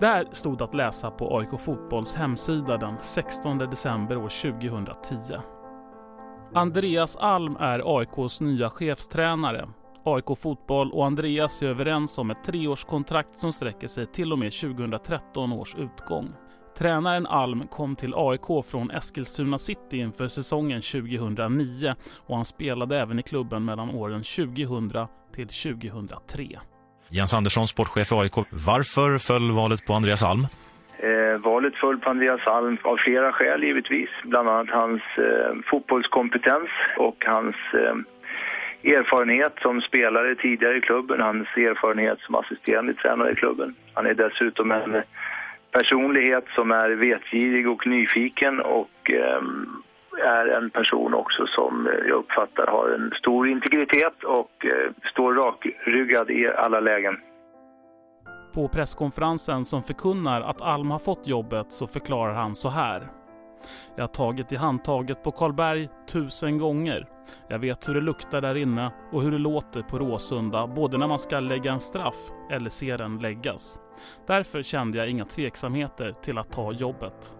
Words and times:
Där 0.00 0.28
stod 0.32 0.62
att 0.62 0.74
läsa 0.74 1.10
på 1.10 1.38
AIK 1.38 1.60
Fotbolls 1.60 2.14
hemsida 2.14 2.76
den 2.76 2.94
16 3.00 3.58
december 3.58 4.16
år 4.16 4.52
2010. 4.52 5.40
Andreas 6.54 7.16
Alm 7.16 7.56
är 7.60 7.98
AIKs 7.98 8.40
nya 8.40 8.70
chefstränare. 8.70 9.68
AIK 10.04 10.38
Fotboll 10.38 10.92
och 10.92 11.06
Andreas 11.06 11.62
är 11.62 11.66
överens 11.66 12.18
om 12.18 12.30
ett 12.30 12.44
treårskontrakt 12.44 13.40
som 13.40 13.52
sträcker 13.52 13.88
sig 13.88 14.06
till 14.06 14.32
och 14.32 14.38
med 14.38 14.52
2013 14.52 15.52
års 15.52 15.74
utgång. 15.74 16.28
Tränaren 16.78 17.26
Alm 17.26 17.68
kom 17.68 17.96
till 17.96 18.14
AIK 18.16 18.64
från 18.66 18.90
Eskilstuna 18.90 19.58
City 19.58 19.98
inför 19.98 20.28
säsongen 20.28 20.82
2009 20.82 21.94
och 22.26 22.36
han 22.36 22.44
spelade 22.44 23.00
även 23.00 23.18
i 23.18 23.22
klubben 23.22 23.64
mellan 23.64 23.90
åren 23.90 24.22
2000 24.22 24.92
till 25.32 25.48
2003. 25.48 26.60
Jens 27.10 27.34
Andersson, 27.34 27.68
sportchef 27.68 28.12
i 28.12 28.14
AIK. 28.14 28.36
Varför 28.50 29.18
föll 29.18 29.50
valet 29.50 29.86
på 29.86 29.92
Andreas 29.94 30.22
Alm? 30.22 30.46
Eh, 30.98 31.38
valet 31.38 31.78
föll 31.78 31.98
på 31.98 32.10
Andreas 32.10 32.46
Alm 32.46 32.78
av 32.82 32.96
flera 32.96 33.32
skäl 33.32 33.64
givetvis. 33.64 34.08
Bland 34.24 34.48
annat 34.48 34.70
hans 34.70 35.02
eh, 35.18 35.54
fotbollskompetens 35.70 36.70
och 36.96 37.24
hans 37.26 37.56
eh, 37.74 37.96
erfarenhet 38.94 39.54
som 39.62 39.80
spelare 39.80 40.34
tidigare 40.34 40.76
i 40.76 40.80
klubben. 40.80 41.20
Hans 41.20 41.48
erfarenhet 41.56 42.18
som 42.20 42.34
assisterande 42.34 42.94
tränare 42.94 43.32
i 43.32 43.34
klubben. 43.34 43.74
Han 43.94 44.06
är 44.06 44.14
dessutom 44.14 44.70
en 44.70 45.02
personlighet 45.72 46.44
som 46.54 46.70
är 46.70 46.90
vetgirig 46.90 47.68
och 47.68 47.86
nyfiken 47.86 48.60
och 48.60 49.10
eh, 49.10 49.42
är 50.18 50.46
en 50.46 50.70
person 50.70 51.14
också 51.14 51.46
som 51.46 51.88
jag 52.08 52.18
uppfattar 52.18 52.66
har 52.66 52.88
en 52.88 53.10
stor 53.18 53.48
integritet 53.48 54.24
och 54.24 54.66
eh, 54.66 54.92
står 55.10 55.34
rakryggad 55.34 56.30
i 56.30 56.48
alla 56.48 56.80
lägen. 56.80 57.16
På 58.54 58.68
presskonferensen 58.68 59.64
som 59.64 59.82
förkunnar 59.82 60.40
att 60.40 60.62
Alm 60.62 60.90
har 60.90 60.98
fått 60.98 61.28
jobbet 61.28 61.72
så 61.72 61.86
förklarar 61.86 62.34
han 62.34 62.54
så 62.54 62.68
här. 62.68 63.02
Jag 63.96 64.02
har 64.02 64.08
tagit 64.08 64.52
i 64.52 64.56
handtaget 64.56 65.22
på 65.22 65.30
Karlberg 65.30 65.88
tusen 66.12 66.58
gånger. 66.58 67.06
Jag 67.48 67.58
vet 67.58 67.88
hur 67.88 67.94
det 67.94 68.00
luktar 68.00 68.40
där 68.40 68.56
inne 68.56 68.90
och 69.12 69.22
hur 69.22 69.30
det 69.30 69.38
låter 69.38 69.82
på 69.82 69.98
Råsunda, 69.98 70.66
både 70.66 70.98
när 70.98 71.08
man 71.08 71.18
ska 71.18 71.40
lägga 71.40 71.72
en 71.72 71.80
straff 71.80 72.30
eller 72.50 72.70
se 72.70 72.96
den 72.96 73.18
läggas. 73.18 73.78
Därför 74.26 74.62
kände 74.62 74.98
jag 74.98 75.08
inga 75.08 75.24
tveksamheter 75.24 76.12
till 76.22 76.38
att 76.38 76.52
ta 76.52 76.72
jobbet. 76.72 77.36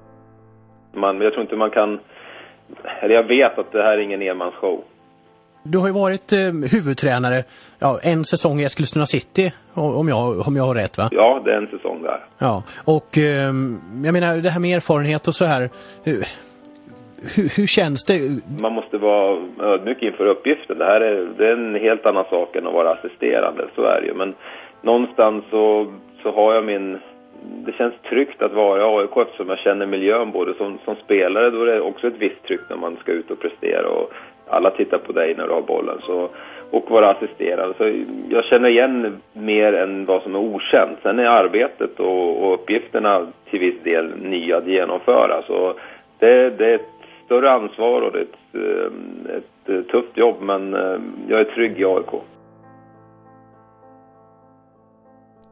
Man, 0.95 1.21
jag 1.21 1.33
tror 1.33 1.43
inte 1.43 1.57
man 1.57 1.71
kan... 1.71 2.01
Eller 3.01 3.15
jag 3.15 3.23
vet 3.23 3.59
att 3.59 3.73
det 3.73 3.83
här 3.83 3.93
är 3.93 3.99
ingen 3.99 4.23
enmansshow. 4.23 4.85
Du 5.63 5.79
har 5.79 5.87
ju 5.87 5.93
varit 5.93 6.33
eh, 6.33 6.39
huvudtränare 6.73 7.45
ja, 7.79 7.99
en 8.03 8.25
säsong 8.25 8.61
i 8.61 8.65
Eskilstuna 8.65 9.07
City, 9.07 9.53
om 9.75 10.09
jag, 10.09 10.49
om 10.49 10.57
jag 10.57 10.65
har 10.65 10.75
rätt 10.75 10.99
va? 10.99 11.09
Ja, 11.13 11.41
det 11.45 11.53
är 11.53 11.57
en 11.57 11.67
säsong 11.67 12.03
där. 12.03 12.21
Ja, 12.39 12.63
och 12.85 13.19
eh, 13.19 13.53
jag 14.05 14.13
menar 14.13 14.37
det 14.37 14.51
här 14.51 14.61
med 14.61 14.77
erfarenhet 14.77 15.29
och 15.29 15.35
så 15.35 15.45
här. 15.45 15.71
Hur, 16.05 16.25
hur, 17.37 17.57
hur, 17.57 17.67
känns 17.67 18.05
det? 18.05 18.21
Man 18.61 18.73
måste 18.73 18.99
vara 18.99 19.39
ödmjuk 19.61 20.03
inför 20.03 20.27
uppgiften. 20.27 20.79
Det 20.79 20.85
här 20.85 21.01
är, 21.01 21.29
det 21.39 21.49
är 21.49 21.53
en 21.53 21.75
helt 21.75 22.07
annan 22.07 22.25
sak 22.31 22.57
än 22.57 22.67
att 22.67 22.73
vara 22.73 22.93
assisterande, 22.93 23.69
så 23.75 23.83
är 23.83 24.01
det 24.01 24.07
ju. 24.07 24.15
Men 24.15 24.35
någonstans 24.83 25.45
så, 25.51 25.93
så 26.23 26.33
har 26.33 26.55
jag 26.55 26.65
min... 26.65 26.99
Det 27.43 27.73
känns 27.73 27.95
tryggt 28.09 28.43
att 28.43 28.53
vara 28.53 28.81
i 28.81 28.99
AIK 28.99 29.17
eftersom 29.17 29.49
jag 29.49 29.59
känner 29.59 29.87
miljön 29.87 30.31
både 30.31 30.55
som, 30.55 30.79
som 30.85 30.97
spelare, 30.97 31.51
då 31.51 31.63
är 31.63 31.67
det 31.67 31.81
också 31.81 32.07
ett 32.07 32.19
visst 32.19 32.43
tryck 32.43 32.61
när 32.71 32.77
man 32.77 32.97
ska 32.97 33.13
ut 33.13 33.31
och 33.31 33.41
prestera 33.41 33.89
och 33.89 34.13
alla 34.49 34.71
tittar 34.71 34.99
på 34.99 35.13
dig 35.13 35.35
när 35.35 35.47
du 35.47 35.53
har 35.53 35.63
bollen. 35.63 35.99
Så, 36.03 36.29
och 36.71 36.91
vara 36.91 37.11
assisterande. 37.11 37.75
Så 37.79 38.05
jag 38.29 38.45
känner 38.45 38.69
igen 38.69 39.21
mer 39.33 39.73
än 39.73 40.05
vad 40.05 40.23
som 40.23 40.35
är 40.35 40.39
okänt. 40.39 40.99
Sen 41.03 41.19
är 41.19 41.27
arbetet 41.27 42.01
och, 42.01 42.47
och 42.47 42.55
uppgifterna 42.55 43.27
till 43.51 43.61
viss 43.61 43.83
del 43.83 44.17
nya 44.23 44.57
att 44.57 44.67
genomföra. 44.67 45.43
Så 45.47 45.75
det, 46.19 46.51
det 46.51 46.67
är 46.67 46.75
ett 46.75 46.91
större 47.25 47.51
ansvar 47.51 48.03
och 48.03 48.13
det 48.13 48.19
är 48.19 48.23
ett, 48.23 48.55
eh, 48.55 49.37
ett 49.37 49.69
eh, 49.69 49.83
tufft 49.83 50.17
jobb 50.17 50.37
men 50.41 50.75
eh, 50.75 50.99
jag 51.29 51.41
är 51.41 51.45
trygg 51.45 51.81
i 51.81 51.85
AIK. 51.85 52.23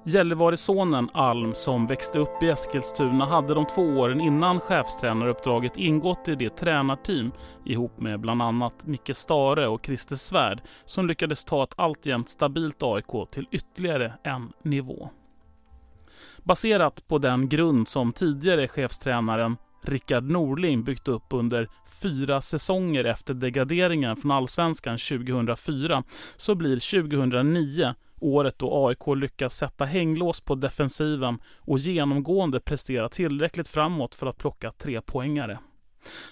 Gällivaresonen 0.07 1.11
Alm 1.13 1.55
som 1.55 1.87
växte 1.87 2.19
upp 2.19 2.43
i 2.43 2.49
Eskilstuna 2.49 3.27
hade 3.27 3.55
de 3.55 3.67
två 3.67 3.83
åren 3.83 4.21
innan 4.21 4.61
chefstränaruppdraget 4.61 5.77
ingått 5.77 6.29
i 6.29 6.35
det 6.35 6.57
tränarteam 6.57 7.33
ihop 7.65 8.01
med 8.01 8.21
bland 8.21 8.43
annat 8.43 8.87
Micke 8.87 9.17
Stare 9.17 9.69
och 9.69 9.87
Christer 9.87 10.17
Svärd 10.17 10.63
som 10.85 11.07
lyckades 11.07 11.45
ta 11.45 11.65
ett 11.65 11.75
alltjämt 11.77 12.29
stabilt 12.29 12.83
AIK 12.83 13.31
till 13.31 13.49
ytterligare 13.51 14.13
en 14.23 14.53
nivå. 14.63 15.09
Baserat 16.43 17.09
på 17.09 17.19
den 17.19 17.49
grund 17.49 17.89
som 17.89 18.13
tidigare 18.13 18.69
chefstränaren 18.69 19.57
Rickard 19.83 20.25
Norling 20.25 20.85
byggt 20.85 21.09
upp 21.09 21.27
under 21.31 21.69
fyra 22.03 22.41
säsonger 22.41 23.05
efter 23.05 23.35
degraderingen 23.35 24.17
från 24.17 24.31
Allsvenskan 24.31 24.99
2004 24.99 26.03
så 26.37 26.55
blir 26.55 27.03
2009 27.03 27.95
året 28.25 28.59
då 28.59 28.87
AIK 28.87 29.17
lyckas 29.17 29.57
sätta 29.57 29.85
hänglås 29.85 30.41
på 30.41 30.55
defensiven 30.55 31.39
och 31.59 31.79
genomgående 31.79 32.61
prestera 32.61 33.09
tillräckligt 33.09 33.69
framåt 33.69 34.15
för 34.15 34.27
att 34.27 34.39
plocka 34.39 34.71
tre 34.71 35.01
poängare. 35.01 35.59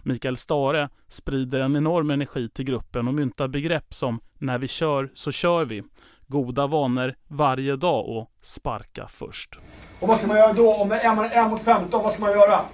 Mikael 0.03 0.37
Stare 0.37 0.89
sprider 1.09 1.61
en 1.61 1.77
enorm 1.77 2.11
energi 2.11 2.49
till 2.49 2.65
gruppen 2.65 3.09
och 3.09 3.15
myntar 3.15 3.49
begrepp 3.49 3.95
som 3.95 4.21
“när 4.39 4.59
vi 4.59 4.69
kör 4.69 5.11
så 5.15 5.33
kör 5.33 5.65
vi”, 5.65 5.83
goda 6.27 6.67
vanor 6.67 7.15
varje 7.29 7.77
dag 7.77 8.09
och 8.09 8.31
sparka 8.41 9.07
först. 9.09 9.59
Och 10.01 10.09
vad 10.09 10.19
ska 10.19 10.27
man 10.27 10.37
göra 10.37 10.53
då? 10.53 10.75
Om 10.75 10.89
det 10.89 11.01
är 11.01 11.15
man 11.15 11.25
en 11.25 11.51
mot 11.51 11.63
15, 11.63 12.03
vad 12.03 12.13
ska 12.13 12.23
man 12.23 12.33
göra? 12.33 12.65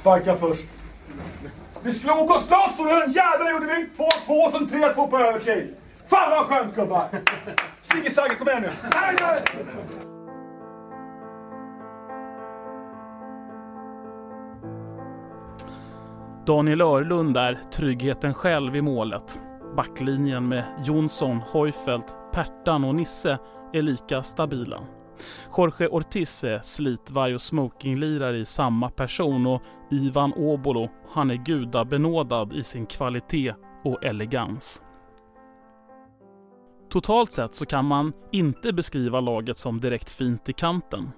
Sparka 0.00 0.36
först. 0.36 0.64
Vi 1.82 1.94
slog 1.94 2.30
oss 2.30 2.50
loss 2.50 2.78
och 2.78 2.86
den 2.86 3.12
jäveln 3.12 3.50
gjorde 3.52 3.66
vi 3.66 4.04
2-2 4.26 4.50
som 4.50 4.68
3-2 4.68 5.10
på 5.10 5.18
övertid. 5.18 5.74
Fan 6.08 6.30
vad 6.30 6.46
skönt 6.46 6.74
gubbar! 6.74 7.08
Sigge 7.82 8.10
Stagge, 8.10 8.34
kom 8.34 8.48
igen 8.48 8.62
nu! 8.62 8.70
Daniel 16.46 16.80
Örlund 16.80 17.36
är 17.36 17.60
tryggheten 17.72 18.34
själv 18.34 18.76
i 18.76 18.82
målet. 18.82 19.40
Backlinjen 19.76 20.48
med 20.48 20.64
Jonsson, 20.84 21.40
Heufelt, 21.52 22.18
Pertan 22.32 22.84
och 22.84 22.94
Nisse 22.94 23.38
är 23.72 23.82
lika 23.82 24.22
stabila. 24.22 24.80
Jorge 25.56 25.88
Ortiz 25.88 26.44
är 26.44 26.58
slitvarg 26.58 27.34
och 27.34 27.40
smokinglirare 27.40 28.36
i 28.36 28.44
samma 28.44 28.90
person 28.90 29.46
och 29.46 29.62
Ivan 29.90 30.32
Obolo, 30.32 30.88
han 31.14 31.30
är 31.30 31.34
gudabenådad 31.34 32.52
i 32.52 32.62
sin 32.62 32.86
kvalitet 32.86 33.54
och 33.84 34.04
elegans. 34.04 34.82
Totalt 36.96 37.32
sett 37.32 37.54
så 37.54 37.66
kan 37.66 37.84
man 37.84 38.12
inte 38.32 38.72
beskriva 38.72 39.20
laget 39.20 39.58
som 39.58 39.80
direkt 39.80 40.10
fint 40.10 40.48
i 40.48 40.52
kanten. 40.52 41.10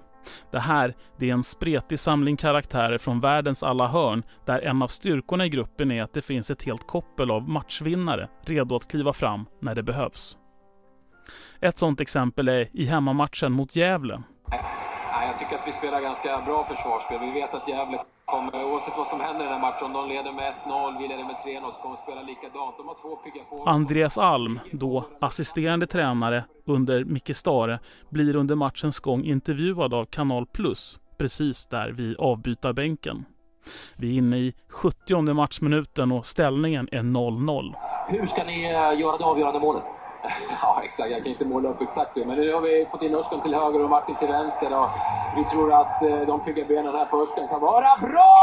Det 0.51 0.59
här 0.59 0.95
det 1.19 1.29
är 1.29 1.33
en 1.33 1.43
spretig 1.43 1.99
samling 1.99 2.37
karaktärer 2.37 2.97
från 2.97 3.19
världens 3.19 3.63
alla 3.63 3.87
hörn 3.87 4.23
där 4.45 4.61
en 4.61 4.81
av 4.81 4.87
styrkorna 4.87 5.45
i 5.45 5.49
gruppen 5.49 5.91
är 5.91 6.03
att 6.03 6.13
det 6.13 6.21
finns 6.21 6.51
ett 6.51 6.63
helt 6.63 6.87
koppel 6.87 7.31
av 7.31 7.49
matchvinnare 7.49 8.29
redo 8.45 8.75
att 8.75 8.91
kliva 8.91 9.13
fram 9.13 9.45
när 9.61 9.75
det 9.75 9.83
behövs. 9.83 10.37
Ett 11.59 11.79
sådant 11.79 12.01
exempel 12.01 12.49
är 12.49 12.69
i 12.73 12.85
hemmamatchen 12.85 13.51
mot 13.51 13.75
Gävle. 13.75 14.23
Jag 15.29 15.39
tycker 15.39 15.55
att 15.55 15.67
vi 15.67 15.71
spelar 15.71 16.01
ganska 16.01 16.41
bra 16.45 16.63
försvarsspel. 16.63 17.19
Vi 17.19 17.31
vet 17.31 17.53
att 17.53 17.67
Gävle 17.67 17.99
kommer, 18.25 18.63
oavsett 18.63 18.97
vad 18.97 19.07
som 19.07 19.21
händer 19.21 19.41
i 19.41 19.43
den 19.43 19.53
här 19.53 19.61
matchen, 19.61 19.93
de 19.93 20.09
leder 20.09 20.31
med 20.31 20.53
1-0, 20.65 20.97
vi 21.01 21.07
leder 21.07 21.23
med 21.23 21.35
3-0, 21.35 21.71
så 21.71 21.81
kommer 21.81 21.95
de 21.95 22.01
spela 22.01 22.21
likadant. 22.21 22.77
De 22.77 22.87
har 22.87 22.95
två 23.01 23.15
pigga 23.15 23.41
Andreas 23.65 24.17
Alm, 24.17 24.59
då 24.71 25.05
assisterande 25.21 25.87
tränare 25.87 26.43
under 26.65 27.03
Micke 27.03 27.35
Stare, 27.35 27.79
blir 28.09 28.35
under 28.35 28.55
matchens 28.55 28.99
gång 28.99 29.23
intervjuad 29.23 29.93
av 29.93 30.05
Kanal 30.05 30.45
Plus, 30.45 30.99
precis 31.17 31.67
där 31.67 31.91
vid 31.91 32.17
avbytarbänken. 32.19 33.25
Vi 33.97 34.13
är 34.13 34.17
inne 34.17 34.37
i 34.37 34.53
70 34.69 35.33
matchminuten 35.33 36.11
och 36.11 36.25
ställningen 36.25 36.89
är 36.91 37.01
0-0. 37.01 37.73
Hur 38.07 38.25
ska 38.25 38.43
ni 38.43 38.63
eh, 38.63 38.99
göra 38.99 39.17
det 39.17 39.23
avgörande 39.23 39.59
målet? 39.59 39.83
Ja, 40.61 40.81
exakt. 40.83 41.11
Jag 41.11 41.23
kan 41.23 41.31
inte 41.31 41.45
måla 41.45 41.69
upp 41.69 41.81
exakt 41.81 42.17
hur, 42.17 42.25
men 42.25 42.37
nu 42.37 42.53
har 42.53 42.61
vi 42.61 42.87
fått 42.91 43.03
in 43.03 43.15
Örskan 43.15 43.41
till 43.41 43.53
höger 43.53 43.83
och 43.83 43.89
Martin 43.89 44.15
till 44.15 44.27
vänster. 44.27 44.79
Och 44.79 44.89
vi 45.37 45.43
tror 45.43 45.73
att 45.73 46.01
eh, 46.01 46.21
de 46.27 46.39
pigga 46.39 46.65
benen 46.65 46.95
här 46.95 47.05
på 47.05 47.21
Örskan 47.21 47.47
kan 47.47 47.61
vara 47.61 47.97
bra! 48.01 48.35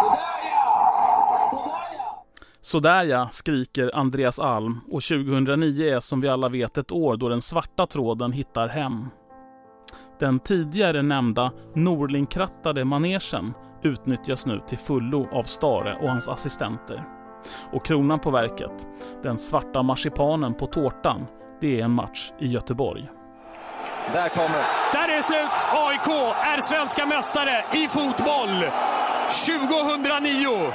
Sådär 0.00 0.40
ja! 0.44 0.90
Sådär 1.50 1.96
ja! 1.96 2.24
Sådär 2.60 3.04
ja, 3.04 3.28
skriker 3.30 3.90
Andreas 3.94 4.38
Alm 4.38 4.80
och 4.90 5.02
2009 5.02 5.96
är 5.96 6.00
som 6.00 6.20
vi 6.20 6.28
alla 6.28 6.48
vet 6.48 6.78
ett 6.78 6.92
år 6.92 7.16
då 7.16 7.28
den 7.28 7.42
svarta 7.42 7.86
tråden 7.86 8.32
hittar 8.32 8.68
hem. 8.68 9.08
Den 10.20 10.38
tidigare 10.38 11.02
nämnda 11.02 11.52
Norlingkrattade 11.74 12.84
manegen 12.84 13.54
utnyttjas 13.82 14.46
nu 14.46 14.60
till 14.68 14.78
fullo 14.78 15.28
av 15.32 15.42
Stare 15.42 15.98
och 16.02 16.08
hans 16.08 16.28
assistenter. 16.28 17.19
Och 17.72 17.84
kronan 17.84 18.18
på 18.18 18.30
verket, 18.30 18.86
den 19.22 19.38
svarta 19.38 19.82
marsipanen 19.82 20.54
på 20.54 20.66
tårtan, 20.66 21.26
det 21.60 21.80
är 21.80 21.84
en 21.84 21.90
match 21.90 22.32
i 22.38 22.46
Göteborg. 22.46 23.08
Där 24.12 24.28
kommer 24.28 24.62
Där 24.92 25.08
är 25.08 25.16
det 25.16 25.22
slut! 25.22 25.50
AIK 25.72 26.08
är 26.42 26.60
svenska 26.60 27.06
mästare 27.06 27.64
i 27.72 27.88
fotboll 27.88 28.64
2009. 29.46 30.72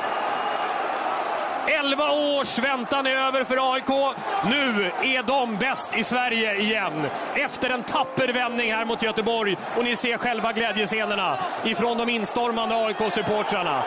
11 1.68 2.04
års 2.12 2.60
väntan 2.60 3.08
är 3.08 3.12
över 3.12 3.44
för 3.44 3.74
AIK. 3.74 4.16
Nu 4.50 4.92
är 5.04 5.24
de 5.24 5.56
bäst 5.56 5.98
i 5.98 6.04
Sverige 6.04 6.56
igen. 6.56 7.06
Efter 7.36 7.70
en 7.70 7.84
tapper 7.84 8.34
vändning 8.34 8.74
här 8.74 8.86
mot 8.86 9.04
Göteborg. 9.04 9.58
Och 9.78 9.84
ni 9.84 9.96
ser 9.96 10.18
själva 10.18 10.52
glädjescenerna 10.52 11.38
ifrån 11.64 11.98
de 11.98 12.10
instormande 12.10 12.76
AIK-supportrarna. 12.76 13.84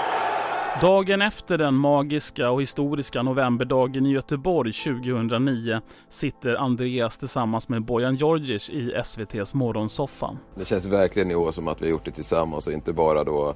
Dagen 0.80 1.22
efter 1.22 1.58
den 1.58 1.74
magiska 1.74 2.50
och 2.50 2.62
historiska 2.62 3.22
novemberdagen 3.22 4.06
i 4.06 4.12
Göteborg 4.12 4.72
2009 4.72 5.80
sitter 6.08 6.54
Andreas 6.54 7.18
tillsammans 7.18 7.68
med 7.68 7.84
Bojan 7.84 8.14
Djordjic 8.14 8.70
i 8.70 8.92
SVTs 9.04 9.54
morgonsoffa. 9.54 10.36
Det 10.54 10.64
känns 10.64 10.84
verkligen 10.84 11.30
i 11.30 11.34
år 11.34 11.52
som 11.52 11.68
att 11.68 11.82
vi 11.82 11.86
har 11.86 11.90
gjort 11.90 12.04
det 12.04 12.10
tillsammans 12.10 12.66
och 12.66 12.72
inte 12.72 12.92
bara 12.92 13.24
då 13.24 13.54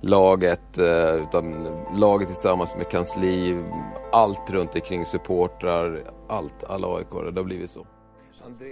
laget 0.00 0.78
eh, 0.78 1.14
utan 1.14 1.66
laget 1.98 2.28
tillsammans 2.28 2.74
med 2.76 2.88
kansli, 2.88 3.64
allt 4.12 4.50
runt 4.50 4.74
omkring 4.74 5.04
supportrar, 5.04 6.02
allt, 6.28 6.64
alla 6.64 6.96
AIK, 6.96 7.10
det 7.10 7.40
har 7.40 7.44
blivit 7.44 7.70
så. 7.70 7.86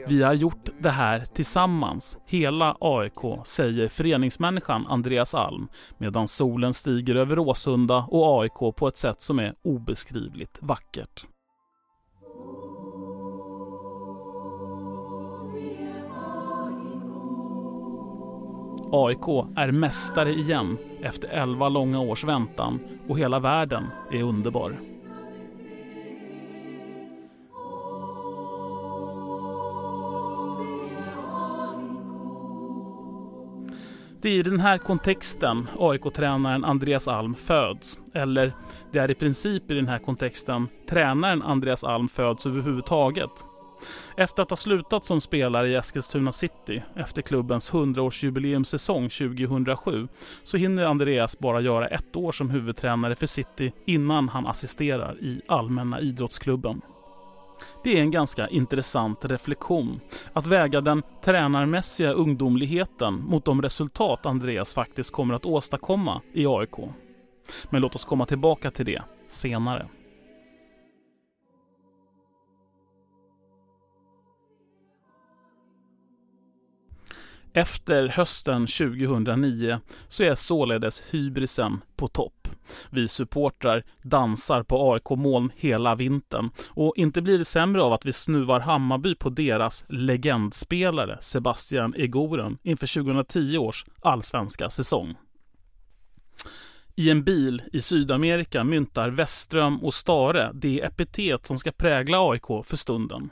Vi 0.07 0.23
har 0.23 0.35
gjort 0.35 0.69
det 0.79 0.91
här 0.91 1.25
tillsammans, 1.35 2.19
hela 2.27 2.77
AIK, 2.81 3.47
säger 3.47 3.89
föreningsmänniskan 3.89 4.87
Andreas 4.89 5.35
Alm 5.35 5.69
medan 5.99 6.29
solen 6.29 6.75
stiger 6.75 7.15
över 7.15 7.37
Råsunda 7.37 8.07
och 8.11 8.43
AIK 8.43 8.77
på 8.77 8.89
ett 8.89 8.97
sätt 8.97 9.23
som 9.23 9.39
är 9.39 9.55
obeskrivligt 9.63 10.59
vackert. 10.61 11.27
AIK 18.95 19.29
är 19.57 19.73
mästare 19.73 20.31
igen 20.31 20.79
efter 21.03 21.29
11 21.29 21.69
långa 21.69 22.01
års 22.01 22.25
väntan 22.25 22.81
och 23.09 23.19
hela 23.19 23.39
världen 23.39 23.85
är 24.11 24.23
underbar. 24.23 24.92
Det 34.23 34.29
är 34.29 34.35
i 34.35 34.43
den 34.43 34.61
här 34.61 34.79
kontexten 34.79 35.69
AIK-tränaren 35.79 36.65
Andreas 36.65 37.09
Alm 37.09 37.35
föds. 37.35 37.99
Eller 38.15 38.53
det 38.93 38.99
är 38.99 39.11
i 39.11 39.15
princip 39.15 39.71
i 39.71 39.75
den 39.75 39.89
här 39.89 39.99
kontexten 39.99 40.69
tränaren 40.89 41.43
Andreas 41.43 41.85
Alm 41.85 42.09
föds 42.09 42.47
överhuvudtaget. 42.47 43.31
Efter 44.17 44.43
att 44.43 44.51
ha 44.51 44.57
slutat 44.57 45.05
som 45.05 45.21
spelare 45.21 45.69
i 45.69 45.75
Eskilstuna 45.75 46.33
City 46.33 46.83
efter 46.97 47.23
klubbens 47.23 47.73
100-årsjubileumssäsong 47.73 49.09
2007 49.37 50.09
så 50.43 50.57
hinner 50.57 50.85
Andreas 50.85 51.39
bara 51.39 51.61
göra 51.61 51.89
ett 51.89 52.17
år 52.17 52.33
som 52.33 52.51
huvudtränare 52.51 53.15
för 53.15 53.27
City 53.27 53.73
innan 53.87 54.29
han 54.29 54.47
assisterar 54.47 55.17
i 55.21 55.41
Allmänna 55.49 56.01
idrottsklubben. 56.01 56.83
Det 57.85 57.99
är 57.99 58.01
en 58.01 58.11
ganska 58.11 58.49
intressant 58.49 59.25
reflektion. 59.25 60.01
Att 60.33 60.47
väga 60.47 60.81
den 60.81 61.03
tränarmässiga 61.25 62.13
ungdomligheten 62.13 63.15
mot 63.15 63.45
de 63.45 63.63
resultat 63.63 64.27
Andreas 64.27 64.75
faktiskt 64.75 65.13
kommer 65.13 65.35
att 65.35 65.47
åstadkomma 65.47 66.21
i 66.33 66.47
AIK. 66.47 66.77
Men 67.71 67.83
låt 67.83 67.95
oss 67.95 68.05
komma 68.05 68.27
tillbaka 68.27 68.71
till 68.71 68.87
det 68.87 69.03
senare. 69.29 69.89
Efter 77.55 78.09
hösten 78.09 78.67
2009 78.67 79.81
så 80.09 80.23
är 80.23 80.35
således 80.35 81.03
hybrisen 81.11 81.81
på 81.97 82.09
topp. 82.09 82.42
Vi 82.91 83.09
supportrar 83.09 83.85
dansar 84.03 84.63
på 84.63 84.93
AIK-moln 84.93 85.51
hela 85.57 85.95
vintern 85.95 86.51
och 86.69 86.93
inte 86.97 87.23
blir 87.23 87.39
det 87.39 87.45
sämre 87.45 87.83
av 87.83 87.93
att 87.93 88.07
vi 88.07 88.13
snuvar 88.13 88.61
Hammarby 88.61 89.15
på 89.15 89.29
deras 89.29 89.85
legendspelare 89.89 91.19
Sebastian 91.21 91.95
Egoren 91.95 92.59
inför 92.63 93.03
2010 93.03 93.59
års 93.59 93.85
allsvenska 94.01 94.71
säsong. 94.71 95.17
I 96.97 97.11
en 97.11 97.25
bil 97.25 97.63
i 97.73 97.81
Sydamerika 97.81 98.65
myntar 98.65 99.11
Westström 99.11 99.85
och 99.85 99.95
Stare 99.95 100.51
det 100.55 100.81
epitet 100.81 101.47
som 101.47 101.59
ska 101.59 101.73
prägla 101.73 102.31
AIK 102.31 102.47
för 102.65 102.77
stunden. 102.77 103.31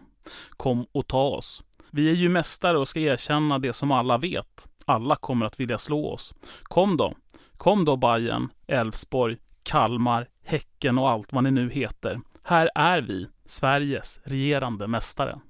Kom 0.51 0.87
och 0.93 1.07
ta 1.07 1.23
oss. 1.23 1.63
Vi 1.91 2.11
är 2.11 2.15
ju 2.15 2.29
mästare 2.29 2.79
och 2.79 2.89
ska 2.89 3.01
erkänna 3.01 3.59
det 3.59 3.73
som 3.73 3.93
alla 3.93 4.19
vet. 4.19 4.69
Alla 4.85 5.17
kommer 5.17 5.47
att 5.47 5.61
vilja 5.61 5.79
slå 5.79 6.13
oss. 6.13 6.35
Kom 6.63 6.97
då. 6.97 7.15
Kom 7.63 7.85
då 7.85 7.97
Bayern, 7.97 8.49
Elfsborg, 8.69 9.37
Kalmar, 9.63 10.27
Häcken 10.45 10.99
och 10.99 11.11
allt 11.11 11.33
vad 11.33 11.45
ni 11.45 11.51
nu 11.51 11.71
heter. 11.71 12.21
Här 12.43 12.71
är 12.75 13.01
vi, 13.01 13.29
Sveriges 13.47 14.21
regerande 14.25 14.87
mästare. 14.87 15.41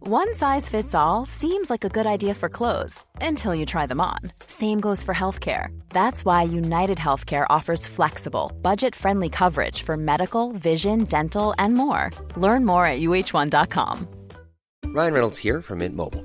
One 0.00 0.34
size 0.34 0.70
fits 0.70 0.94
all 0.94 1.26
seems 1.26 1.70
like 1.70 1.86
a 1.86 1.90
good 1.94 2.06
idea 2.06 2.34
for 2.34 2.48
clothes 2.48 3.04
until 3.30 3.54
you 3.54 3.66
try 3.66 3.86
them 3.86 4.00
on. 4.00 4.30
Same 4.46 4.80
goes 4.80 5.04
for 5.04 5.14
healthcare. 5.14 5.68
That's 5.88 6.24
why 6.24 6.58
United 6.58 6.98
Healthcare 6.98 7.46
offers 7.58 7.86
flexible, 7.86 8.52
budget 8.62 8.96
friendly 8.96 9.28
coverage 9.28 9.82
for 9.82 9.96
medical, 9.96 10.52
vision, 10.52 11.04
dental, 11.04 11.54
and 11.58 11.74
more. 11.74 12.10
Learn 12.36 12.64
more 12.64 12.86
at 12.86 13.00
uh1.com. 13.00 14.06
Ryan 14.94 15.12
Reynolds 15.12 15.38
here 15.38 15.62
from 15.62 15.78
Mint 15.78 15.96
Mobile. 15.96 16.24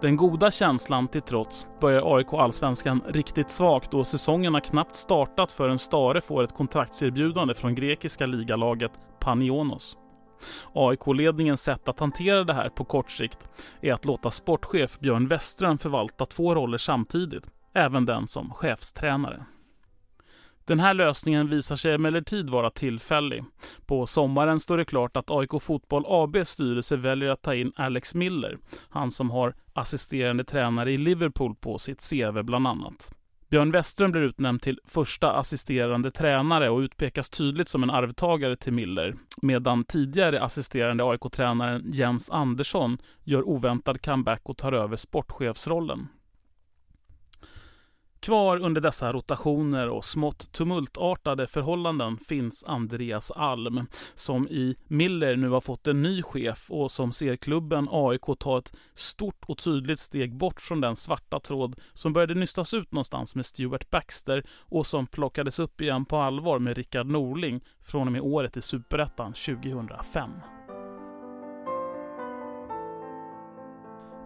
Den 0.00 0.16
goda 0.16 0.50
känslan 0.50 1.08
till 1.08 1.22
trots 1.22 1.66
börjar 1.80 2.16
AIK 2.16 2.32
Allsvenskan 2.32 3.02
riktigt 3.06 3.50
svagt 3.50 3.90
då 3.90 4.04
säsongen 4.04 4.54
har 4.54 4.60
knappt 4.60 4.94
startat 4.94 5.52
förrän 5.52 5.78
Stare 5.78 6.20
får 6.20 6.42
ett 6.44 6.54
kontraktserbjudande 6.54 7.54
från 7.54 7.74
grekiska 7.74 8.26
ligalaget 8.26 8.92
Panionos. 9.20 9.96
AIK-ledningens 10.72 11.62
sätt 11.62 11.88
att 11.88 12.00
hantera 12.00 12.44
det 12.44 12.54
här 12.54 12.68
på 12.68 12.84
kort 12.84 13.10
sikt 13.10 13.48
är 13.80 13.92
att 13.92 14.04
låta 14.04 14.30
sportchef 14.30 14.98
Björn 14.98 15.28
Westström 15.28 15.78
förvalta 15.78 16.26
två 16.26 16.54
roller 16.54 16.78
samtidigt, 16.78 17.44
även 17.74 18.06
den 18.06 18.26
som 18.26 18.50
chefstränare. 18.50 19.44
Den 20.66 20.80
här 20.80 20.94
lösningen 20.94 21.48
visar 21.48 21.76
sig 21.76 21.94
emellertid 21.94 22.50
vara 22.50 22.70
tillfällig. 22.70 23.44
På 23.86 24.06
sommaren 24.06 24.60
står 24.60 24.78
det 24.78 24.84
klart 24.84 25.16
att 25.16 25.30
AIK 25.30 25.62
Fotboll 25.62 26.04
ABs 26.06 26.48
styrelse 26.48 26.96
väljer 26.96 27.30
att 27.30 27.42
ta 27.42 27.54
in 27.54 27.72
Alex 27.76 28.14
Miller, 28.14 28.58
han 28.88 29.10
som 29.10 29.30
har 29.30 29.54
assisterande 29.72 30.44
tränare 30.44 30.92
i 30.92 30.96
Liverpool 30.96 31.54
på 31.54 31.78
sitt 31.78 32.10
CV 32.10 32.42
bland 32.42 32.66
annat. 32.66 33.16
Björn 33.50 33.70
Westström 33.70 34.12
blir 34.12 34.22
utnämnd 34.22 34.62
till 34.62 34.80
första 34.84 35.32
assisterande 35.32 36.10
tränare 36.10 36.70
och 36.70 36.78
utpekas 36.78 37.30
tydligt 37.30 37.68
som 37.68 37.82
en 37.82 37.90
arvtagare 37.90 38.56
till 38.56 38.72
Miller, 38.72 39.16
medan 39.42 39.84
tidigare 39.84 40.42
assisterande 40.42 41.04
AIK-tränaren 41.04 41.82
Jens 41.92 42.30
Andersson 42.30 42.98
gör 43.24 43.48
oväntad 43.48 44.02
comeback 44.04 44.40
och 44.44 44.56
tar 44.56 44.72
över 44.72 44.96
sportchefsrollen. 44.96 46.08
Kvar 48.26 48.62
under 48.62 48.80
dessa 48.80 49.12
rotationer 49.12 49.88
och 49.88 50.04
smått 50.04 50.52
tumultartade 50.52 51.46
förhållanden 51.46 52.18
finns 52.18 52.64
Andreas 52.64 53.30
Alm, 53.30 53.86
som 54.14 54.48
i 54.48 54.76
Miller 54.86 55.36
nu 55.36 55.48
har 55.48 55.60
fått 55.60 55.86
en 55.86 56.02
ny 56.02 56.22
chef 56.22 56.70
och 56.70 56.90
som 56.90 57.12
ser 57.12 57.36
klubben 57.36 57.88
AIK 57.90 58.38
ta 58.38 58.58
ett 58.58 58.72
stort 58.94 59.44
och 59.46 59.58
tydligt 59.58 60.00
steg 60.00 60.36
bort 60.36 60.60
från 60.60 60.80
den 60.80 60.96
svarta 60.96 61.40
tråd 61.40 61.80
som 61.92 62.12
började 62.12 62.34
nystas 62.34 62.74
ut 62.74 62.92
någonstans 62.92 63.36
med 63.36 63.46
Stuart 63.46 63.90
Baxter 63.90 64.44
och 64.58 64.86
som 64.86 65.06
plockades 65.06 65.58
upp 65.58 65.80
igen 65.80 66.04
på 66.04 66.16
allvar 66.16 66.58
med 66.58 66.76
Rickard 66.76 67.06
Norling 67.06 67.60
från 67.82 68.06
och 68.06 68.12
med 68.12 68.22
året 68.22 68.56
i 68.56 68.62
Superettan 68.62 69.32
2005. 69.32 70.30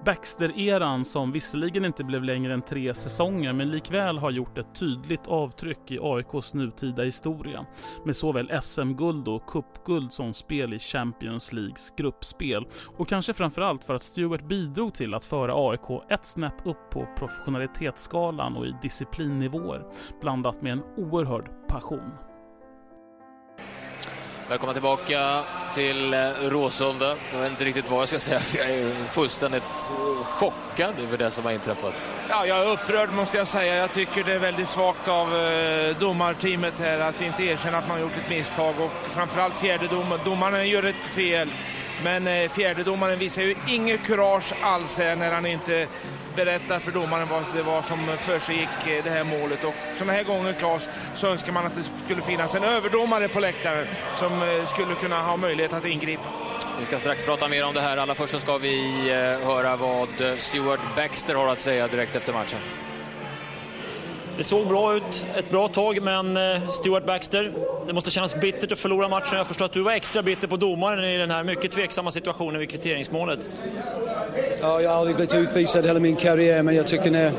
Baxter-eran 0.04 1.04
som 1.04 1.33
visserligen 1.33 1.85
inte 1.85 2.04
blev 2.04 2.25
längre 2.25 2.54
än 2.54 2.62
tre 2.62 2.95
säsonger 2.95 3.52
men 3.52 3.71
likväl 3.71 4.19
har 4.19 4.30
gjort 4.30 4.59
ett 4.59 4.75
tydligt 4.75 5.26
avtryck 5.26 5.90
i 5.90 5.99
AIKs 6.02 6.54
nutida 6.54 7.02
historia 7.02 7.66
med 8.04 8.16
såväl 8.16 8.61
SM-guld 8.62 9.28
och 9.28 9.47
cupguld 9.47 10.12
som 10.12 10.35
spel 10.35 10.75
i 10.75 10.78
Champions 10.78 11.52
Leagues 11.52 11.90
gruppspel 11.97 12.66
och 12.97 13.09
kanske 13.09 13.35
framförallt 13.35 13.85
för 13.85 13.95
att 13.95 14.02
Stewart 14.02 14.49
bidrog 14.49 14.95
till 14.95 15.14
att 15.14 15.25
föra 15.25 15.71
AIK 15.71 16.02
ett 16.11 16.26
snäpp 16.26 16.66
upp 16.66 16.90
på 16.90 17.09
professionalitetsskalan 17.16 18.57
och 18.57 18.66
i 18.66 18.75
disciplinnivåer 18.83 19.85
blandat 20.21 20.62
med 20.62 20.73
en 20.73 20.83
oerhörd 20.97 21.50
passion. 21.69 22.11
Välkomna 24.49 24.73
tillbaka 24.73 25.16
till 25.75 26.15
eh, 26.15 26.19
Råsunda. 26.43 27.17
Jag 27.33 27.41
vet 27.41 27.50
inte 27.50 27.65
riktigt 27.65 27.91
vad 27.91 28.00
jag 28.00 28.09
ska 28.09 28.19
säga, 28.19 28.41
för 28.41 28.59
jag 28.59 28.71
är 28.71 28.95
fullständigt 29.12 29.62
eh, 29.62 30.25
chockad 30.25 30.95
över 30.99 31.19
det 31.19 31.31
som 31.31 31.45
har 31.45 31.53
inträffat. 31.53 31.95
Ja, 32.29 32.47
jag 32.47 32.59
är 32.59 32.73
upprörd 32.73 33.12
måste 33.12 33.37
jag 33.39 33.49
säga. 33.49 33.75
Jag 33.77 33.93
tycker 33.93 34.25
det 34.25 34.33
är 34.33 34.39
väldigt 34.39 34.69
svagt 34.69 35.09
av 35.09 35.37
eh, 35.37 35.97
domarteamet 35.97 36.79
här 36.79 37.00
att 37.00 37.21
inte 37.21 37.45
erkänna 37.45 37.79
att 37.79 37.89
man 37.89 37.97
har 37.97 38.05
gjort 38.05 38.17
ett 38.25 38.31
misstag 38.31 38.75
och 38.81 38.91
framförallt 39.11 39.59
fjärde 39.59 39.87
domaren. 39.87 40.21
Domarna 40.25 40.65
gör 40.65 40.83
ett 40.83 41.05
fel, 41.15 41.49
men 42.04 42.26
eh, 42.26 42.50
fjärdedomaren 42.50 43.19
visar 43.19 43.42
ju 43.42 43.57
inget 43.69 44.07
kurage 44.07 44.52
alls 44.62 44.99
här 44.99 45.16
när 45.16 45.33
han 45.33 45.47
inte 45.47 45.87
berättar 46.37 46.78
för 46.78 46.92
domaren 46.92 47.28
vad 47.28 47.42
det 47.54 47.62
var 47.62 47.83
som 47.83 47.99
försiggick 48.19 48.87
eh, 48.87 49.04
det 49.04 49.11
här 49.11 49.25
målet. 49.25 49.64
Och 49.64 49.75
sådana 49.99 50.12
här 50.12 50.25
gånger, 50.25 50.52
Claes, 50.52 50.88
så 51.16 51.26
önskar 51.26 51.52
man 51.52 51.66
att 51.66 51.75
det 51.75 51.83
skulle 52.04 52.23
finnas 52.23 52.54
en 52.54 52.64
överdomare 52.64 53.28
på 53.28 53.40
läktaren 53.40 53.87
som 54.19 54.42
eh, 54.42 54.66
skulle 54.66 54.95
kunna 54.95 55.23
ha 55.23 55.37
möjlighet 55.37 55.73
att 55.73 55.85
ingripa. 55.85 56.23
Vi 56.78 56.87
ska 56.87 56.99
strax 56.99 57.25
prata 57.25 57.49
mer 57.49 57.64
om 57.64 57.75
det 57.75 57.80
här. 57.80 57.97
Allra 57.97 58.14
först 58.14 58.33
så 58.33 58.38
ska 58.38 58.59
vi 58.59 59.11
eh, 59.11 59.47
höra 59.49 59.76
vad 59.76 60.21
eh, 60.21 60.37
Stuart 60.37 60.80
Baxter 60.97 61.35
har 61.35 61.49
att 61.49 61.59
säga 61.59 61.88
direkt 61.88 62.16
efter 62.16 62.33
matchen. 62.33 62.59
Det 64.40 64.44
såg 64.44 64.66
bra 64.66 64.94
ut 64.97 65.25
ett 65.37 65.50
bra 65.50 65.68
tag, 65.68 66.02
men 66.02 66.37
eh, 66.37 66.68
Stuart 66.68 67.06
Baxter, 67.06 67.52
det 67.87 67.92
måste 67.92 68.11
kännas 68.11 68.40
bittert 68.40 68.73
att 68.73 68.78
förlora 68.78 69.09
matchen. 69.09 69.38
Jag 69.38 69.47
förstår 69.47 69.64
att 69.64 69.73
du 69.73 69.82
var 69.82 69.92
extra 69.92 70.23
bitter 70.23 70.49
på 70.49 70.56
domaren 70.56 71.04
i 71.04 71.18
den 71.18 71.30
här 71.30 71.44
mycket 71.44 71.73
tveksamma 71.73 72.11
situationen 72.11 72.61
vid 72.61 72.70
kvitteringsmålet. 72.70 73.38
Ja, 74.61 74.80
jag 74.80 74.90
har 74.90 74.97
aldrig 74.97 75.16
blivit 75.16 75.35
utvisad 75.35 75.87
hela 75.87 76.00
min 76.00 76.16
karriär 76.16 76.62
men 76.62 76.76
jag 76.76 76.87
tycker 76.87 77.11
när, 77.11 77.32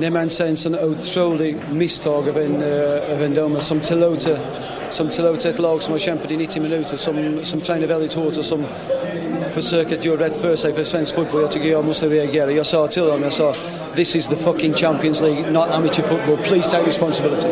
när 0.00 0.10
man 0.10 0.30
ser 0.30 0.46
en 0.46 0.56
sån 0.56 0.74
otrolig 0.74 1.56
misstag 1.72 2.28
av 2.28 2.38
en, 2.38 2.62
uh, 2.62 3.12
av 3.12 3.22
en 3.22 3.34
domare 3.34 3.62
som 3.62 3.80
tillåter, 3.80 4.38
som 4.90 5.08
tillåter 5.08 5.50
ett 5.50 5.58
lag 5.58 5.82
som 5.82 5.92
har 5.92 5.98
kämpat 5.98 6.30
i 6.30 6.36
90 6.36 6.62
minuter, 6.62 6.96
som, 6.96 7.40
som 7.42 7.60
tränar 7.60 7.86
väldigt 7.86 8.12
hårt 8.12 8.36
och 8.36 8.44
som 8.44 8.64
försöker 9.62 9.96
göra 9.96 10.24
rätt 10.24 10.36
för 10.36 10.56
sig 10.56 10.72
för 10.72 10.84
svensk 10.84 11.14
fotboll. 11.14 11.40
Jag 11.40 11.50
tycker 11.50 11.68
jag 11.68 11.84
måste 11.84 12.08
reagera. 12.08 12.50
Jag 12.50 12.66
sa 12.66 12.86
till 12.86 13.02
honom, 13.02 13.22
jag 13.22 13.32
sa 13.32 13.54
This 13.94 14.16
is 14.16 14.26
the 14.26 14.36
fucking 14.36 14.74
Champions 14.74 15.20
League, 15.20 15.50
not 15.50 15.68
amateur 15.70 16.02
football. 16.02 16.36
Please 16.36 16.70
take 16.70 16.88
responsibility. 16.88 17.48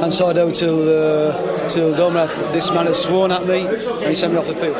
Han 0.00 0.12
sa 0.12 0.32
då 0.32 0.50
till, 0.50 0.88
uh, 0.88 1.34
till 1.68 1.92
domaren 1.96 2.28
att 2.28 2.52
this 2.52 2.72
man 2.74 2.86
has 2.86 2.96
sworn 2.96 3.32
at 3.32 3.46
me 3.46 3.58
and 3.58 4.06
he 4.06 4.14
sent 4.14 4.32
me 4.32 4.38
off 4.38 4.46
the 4.46 4.54
field. 4.54 4.76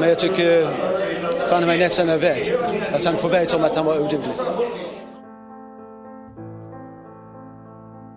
Men 0.00 0.08
jag 0.08 0.18
tycker 0.18 0.68
fan 1.48 1.66
mig 1.66 1.78
nästan 1.78 2.08
jag 2.08 2.18
vet 2.18 2.50
att 2.92 3.04
han 3.04 3.16
får 3.16 3.28
veta 3.28 3.56
om 3.56 3.64
att 3.64 3.76
han 3.76 3.86
var 3.86 3.98
oduglig. 3.98 4.34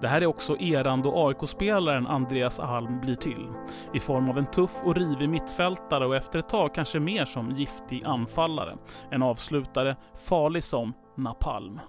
Det 0.04 0.10
här 0.10 0.22
är 0.22 0.26
också 0.26 0.58
eran 0.58 1.02
då 1.02 1.28
AIK-spelaren 1.28 2.08
Andreas 2.08 2.60
Alm 2.60 3.00
blir 3.00 3.16
till. 3.16 3.48
I 3.94 4.00
form 4.00 4.30
av 4.30 4.38
en 4.38 4.46
tuff 4.46 4.72
och 4.84 4.96
rivig 4.96 5.30
mittfältare 5.30 6.06
och 6.06 6.16
efter 6.16 6.40
ett 6.40 6.50
tag 6.50 6.76
kanske 6.76 7.00
mer 7.00 7.26
som 7.26 7.52
giftig 7.52 8.04
anfallare. 8.06 8.78
En 9.12 9.24
avslutare 9.24 9.96
farlig 10.20 10.64
som 10.64 10.94
napalm. 11.18 11.80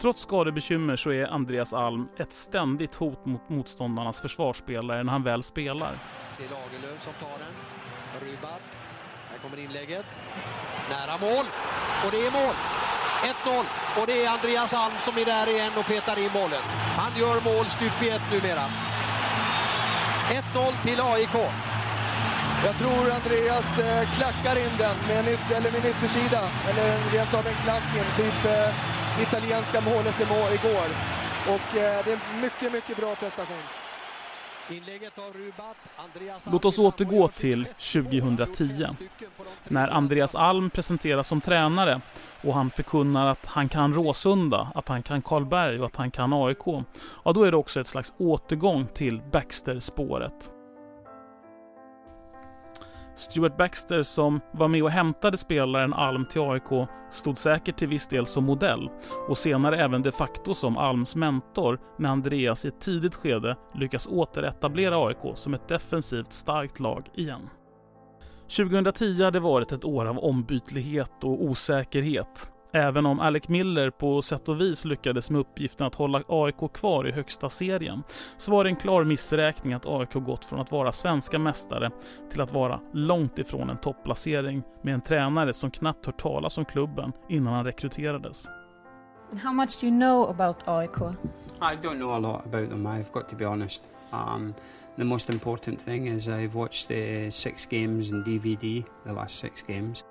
Trots 0.00 0.22
skadebekymmer 0.22 0.96
så 0.96 1.12
är 1.12 1.26
Andreas 1.26 1.74
Alm 1.74 2.08
ett 2.16 2.32
ständigt 2.32 2.94
hot 2.94 3.26
mot 3.26 3.48
motståndarnas 3.48 4.20
försvarsspelare 4.20 5.02
när 5.02 5.12
han 5.12 5.22
väl 5.22 5.42
spelar. 5.42 5.98
Det 6.38 6.44
är 6.44 6.48
Lagerlöf 6.48 7.04
som 7.04 7.12
tar 7.12 7.38
den. 7.38 8.28
Rybak 8.28 8.62
kommer 9.42 9.58
inlägget. 9.58 10.20
Nära 10.90 11.18
mål. 11.20 11.44
Och 12.04 12.10
det 12.10 12.26
är 12.26 12.32
mål. 12.32 12.54
1-0. 13.22 13.64
Och 13.98 14.06
det 14.06 14.24
är 14.24 14.30
Andreas 14.30 14.74
Alm 14.74 14.92
som 15.04 15.18
är 15.18 15.24
där 15.24 15.48
igen 15.48 15.72
och 15.78 15.86
petar 15.86 16.18
in 16.18 16.30
bollen. 16.32 16.64
Han 16.96 17.12
gör 17.20 17.40
mål 17.40 17.66
stup 17.66 18.02
i 18.02 18.10
ett 18.10 18.30
numera. 18.32 18.64
1-0 20.54 20.72
till 20.84 21.00
AIK. 21.00 21.36
Jag 22.64 22.76
tror 22.78 23.10
Andreas 23.10 23.78
eh, 23.78 24.08
klackar 24.16 24.56
in 24.64 24.74
den 24.78 24.96
med 25.08 25.18
en, 25.18 25.28
yt 25.28 25.50
eller 25.50 25.70
med 25.70 25.84
en 25.84 25.90
yttersida. 25.90 26.42
Eller 26.68 26.98
rent 27.12 27.34
av 27.34 27.46
en 27.46 27.54
klacken, 27.64 28.06
typ 28.16 28.44
eh, 28.44 29.22
italienska 29.22 29.80
målet 29.80 30.20
igår. 30.20 30.88
Och 31.54 31.76
eh, 31.76 32.04
det 32.04 32.10
är 32.12 32.18
en 32.34 32.40
mycket, 32.40 32.72
mycket 32.72 32.96
bra 32.96 33.14
prestation. 33.14 33.79
Låt 36.52 36.64
oss 36.64 36.78
återgå 36.78 37.28
till 37.28 37.64
2010. 37.64 38.86
När 39.68 39.90
Andreas 39.90 40.34
Alm 40.34 40.70
presenteras 40.70 41.28
som 41.28 41.40
tränare 41.40 42.00
och 42.42 42.54
han 42.54 42.70
förkunnar 42.70 43.26
att 43.26 43.46
han 43.46 43.68
kan 43.68 43.94
Råsunda, 43.94 44.72
att 44.74 44.88
han 44.88 45.02
kan 45.02 45.22
Karlberg 45.22 45.80
och 45.80 45.86
att 45.86 45.96
han 45.96 46.10
kan 46.10 46.32
AIK. 46.32 46.66
Ja, 47.24 47.32
då 47.32 47.44
är 47.44 47.50
det 47.50 47.56
också 47.56 47.80
ett 47.80 47.86
slags 47.86 48.12
återgång 48.18 48.86
till 48.94 49.20
Baxter-spåret. 49.32 50.59
Stuart 53.20 53.56
Baxter 53.56 54.02
som 54.02 54.40
var 54.52 54.68
med 54.68 54.82
och 54.82 54.90
hämtade 54.90 55.36
spelaren 55.36 55.92
Alm 55.92 56.26
till 56.26 56.40
AIK 56.40 56.88
stod 57.10 57.38
säkert 57.38 57.76
till 57.76 57.88
viss 57.88 58.08
del 58.08 58.26
som 58.26 58.44
modell 58.44 58.90
och 59.28 59.38
senare 59.38 59.80
även 59.80 60.02
de 60.02 60.12
facto 60.12 60.54
som 60.54 60.78
Alms 60.78 61.16
mentor 61.16 61.80
när 61.98 62.08
Andreas 62.08 62.64
i 62.64 62.68
ett 62.68 62.80
tidigt 62.80 63.14
skede 63.14 63.56
lyckas 63.74 64.06
återetablera 64.06 65.06
AIK 65.06 65.18
som 65.34 65.54
ett 65.54 65.68
defensivt 65.68 66.32
starkt 66.32 66.80
lag 66.80 67.08
igen. 67.14 67.48
2010 68.56 69.22
hade 69.22 69.40
varit 69.40 69.72
ett 69.72 69.84
år 69.84 70.06
av 70.06 70.18
ombytlighet 70.18 71.24
och 71.24 71.44
osäkerhet. 71.44 72.50
Även 72.72 73.06
om 73.06 73.20
Alec 73.20 73.48
Miller 73.48 73.90
på 73.90 74.22
sätt 74.22 74.48
och 74.48 74.60
vis 74.60 74.84
lyckades 74.84 75.30
med 75.30 75.40
uppgiften 75.40 75.86
att 75.86 75.94
hålla 75.94 76.22
AIK 76.28 76.72
kvar 76.74 77.08
i 77.08 77.12
högsta 77.12 77.48
serien 77.48 78.02
så 78.36 78.52
var 78.52 78.64
det 78.64 78.70
en 78.70 78.76
klar 78.76 79.04
missräkning 79.04 79.72
att 79.72 79.86
AIK 79.86 80.12
gått 80.12 80.44
från 80.44 80.60
att 80.60 80.72
vara 80.72 80.92
svenska 80.92 81.38
mästare 81.38 81.90
till 82.30 82.40
att 82.40 82.52
vara 82.52 82.80
långt 82.92 83.38
ifrån 83.38 83.70
en 83.70 83.76
topplacering 83.76 84.62
med 84.82 84.94
en 84.94 85.00
tränare 85.00 85.52
som 85.52 85.70
knappt 85.70 86.06
hört 86.06 86.20
talas 86.20 86.58
om 86.58 86.64
klubben 86.64 87.12
innan 87.28 87.52
han 87.54 87.64
rekryterades. 87.64 88.48
How 89.42 89.52
much 89.52 89.80
do 89.80 89.86
you 89.86 89.96
know 89.96 90.30
about 90.30 90.56
AIK? 90.68 91.00
I 91.60 91.76
don't 91.82 91.98
know 91.98 92.10
a 92.12 92.18
lot 92.18 92.46
about 92.46 92.70
them, 92.70 92.86
I've 92.86 93.12
got 93.12 93.28
to 93.28 93.36
be 93.36 93.46
honest. 93.46 93.88
Um, 94.12 94.54
the 94.96 95.04
most 95.04 95.30
important 95.30 95.80
thing 95.80 96.08
is 96.08 96.28
I've 96.28 96.54
watched 96.54 96.88
the 96.88 97.30
six 97.30 97.66
games 97.66 98.10
in 98.10 98.24
DVD, 98.24 98.84
the 99.04 99.12
last 99.12 99.38
six 99.38 99.62
games. 99.62 100.04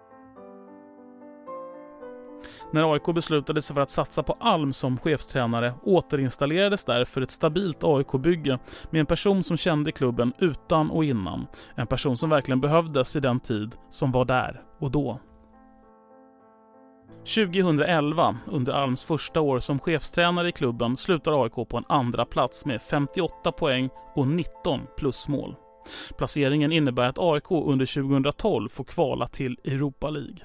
När 2.72 2.94
AIK 2.94 3.06
beslutade 3.06 3.62
sig 3.62 3.74
för 3.74 3.82
att 3.82 3.90
satsa 3.90 4.24
på 4.24 4.38
Alm 4.40 4.74
som 4.74 4.98
chefstränare 4.98 5.74
återinstallerades 5.84 6.86
därför 6.86 7.22
ett 7.22 7.32
stabilt 7.32 7.84
AIK-bygge 7.84 8.60
med 8.90 9.00
en 9.00 9.06
person 9.06 9.44
som 9.44 9.58
kände 9.58 9.92
klubben 9.92 10.34
utan 10.40 10.90
och 10.90 11.06
innan. 11.06 11.48
En 11.76 11.88
person 11.88 12.18
som 12.18 12.30
verkligen 12.30 12.62
behövdes 12.62 13.16
i 13.16 13.20
den 13.20 13.40
tid 13.40 13.76
som 13.90 14.12
var 14.12 14.26
där 14.26 14.62
och 14.80 14.92
då. 14.92 15.20
2011, 17.36 18.38
under 18.48 18.74
Alms 18.74 19.04
första 19.04 19.42
år 19.42 19.60
som 19.60 19.80
chefstränare 19.80 20.50
i 20.50 20.52
klubben, 20.52 20.98
slutar 20.98 21.44
AIK 21.44 21.54
på 21.54 21.78
en 21.78 21.86
andra 21.88 22.26
plats 22.26 22.66
med 22.66 22.82
58 22.82 23.52
poäng 23.52 23.90
och 24.16 24.28
19 24.28 24.80
plusmål. 24.98 25.56
Placeringen 26.18 26.72
innebär 26.72 27.10
att 27.10 27.20
AIK 27.20 27.52
under 27.52 27.86
2012 27.86 28.70
får 28.70 28.84
kvala 28.84 29.28
till 29.28 29.60
Europa 29.64 30.10
League. 30.10 30.38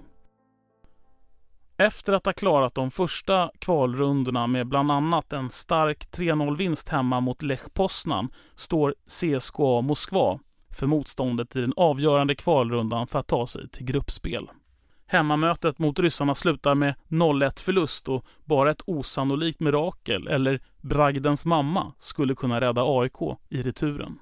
Efter 1.77 2.13
att 2.13 2.27
ha 2.27 2.33
klarat 2.33 2.75
de 2.75 2.91
första 2.91 3.51
kvalrundorna 3.59 4.47
med 4.47 4.69
bland 4.69 4.91
annat 4.91 5.33
en 5.33 5.51
stark 5.51 6.07
3-0-vinst 6.13 6.89
hemma 6.89 7.21
mot 7.21 7.43
Lech 7.43 7.75
Poznan 7.75 8.29
står 8.55 8.95
CSKA 9.07 9.81
Moskva 9.81 10.39
för 10.71 10.87
motståndet 10.87 11.57
i 11.57 11.61
den 11.61 11.73
avgörande 11.77 12.35
kvalrundan 12.35 13.07
för 13.07 13.19
att 13.19 13.27
ta 13.27 13.47
sig 13.47 13.69
till 13.69 13.85
gruppspel. 13.85 14.49
Hemmamötet 15.07 15.79
mot 15.79 15.99
ryssarna 15.99 16.35
slutar 16.35 16.75
med 16.75 16.95
0-1 17.09 17.61
förlust 17.61 18.09
och 18.09 18.25
bara 18.45 18.71
ett 18.71 18.83
osannolikt 18.87 19.61
mirakel, 19.61 20.29
eller 20.29 20.61
bragdens 20.81 21.47
mamma, 21.47 21.93
skulle 21.99 22.35
kunna 22.35 22.61
rädda 22.61 22.83
AIK 22.85 23.39
i 23.49 23.63
returen. 23.63 24.19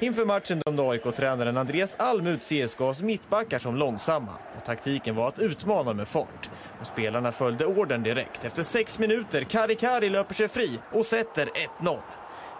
Inför 0.00 0.24
matchen 0.24 0.60
dömde 0.66 0.82
AIK-tränaren 0.82 1.56
Andreas 1.56 1.96
Alm 1.98 2.26
ut 2.26 2.42
CSKAs 2.42 3.00
mittbackar 3.00 3.58
som 3.58 3.76
långsamma 3.76 4.32
och 4.56 4.64
taktiken 4.64 5.16
var 5.16 5.28
att 5.28 5.38
utmana 5.38 5.92
med 5.92 6.08
fart. 6.08 6.50
Och 6.80 6.86
spelarna 6.86 7.32
följde 7.32 7.66
orden 7.66 8.02
direkt. 8.02 8.44
Efter 8.44 8.62
sex 8.62 8.98
minuter, 8.98 9.44
Kari 9.44 9.74
Kari 9.74 10.08
löper 10.08 10.34
sig 10.34 10.48
fri 10.48 10.78
och 10.92 11.06
sätter 11.06 11.48
1-0. 11.80 11.98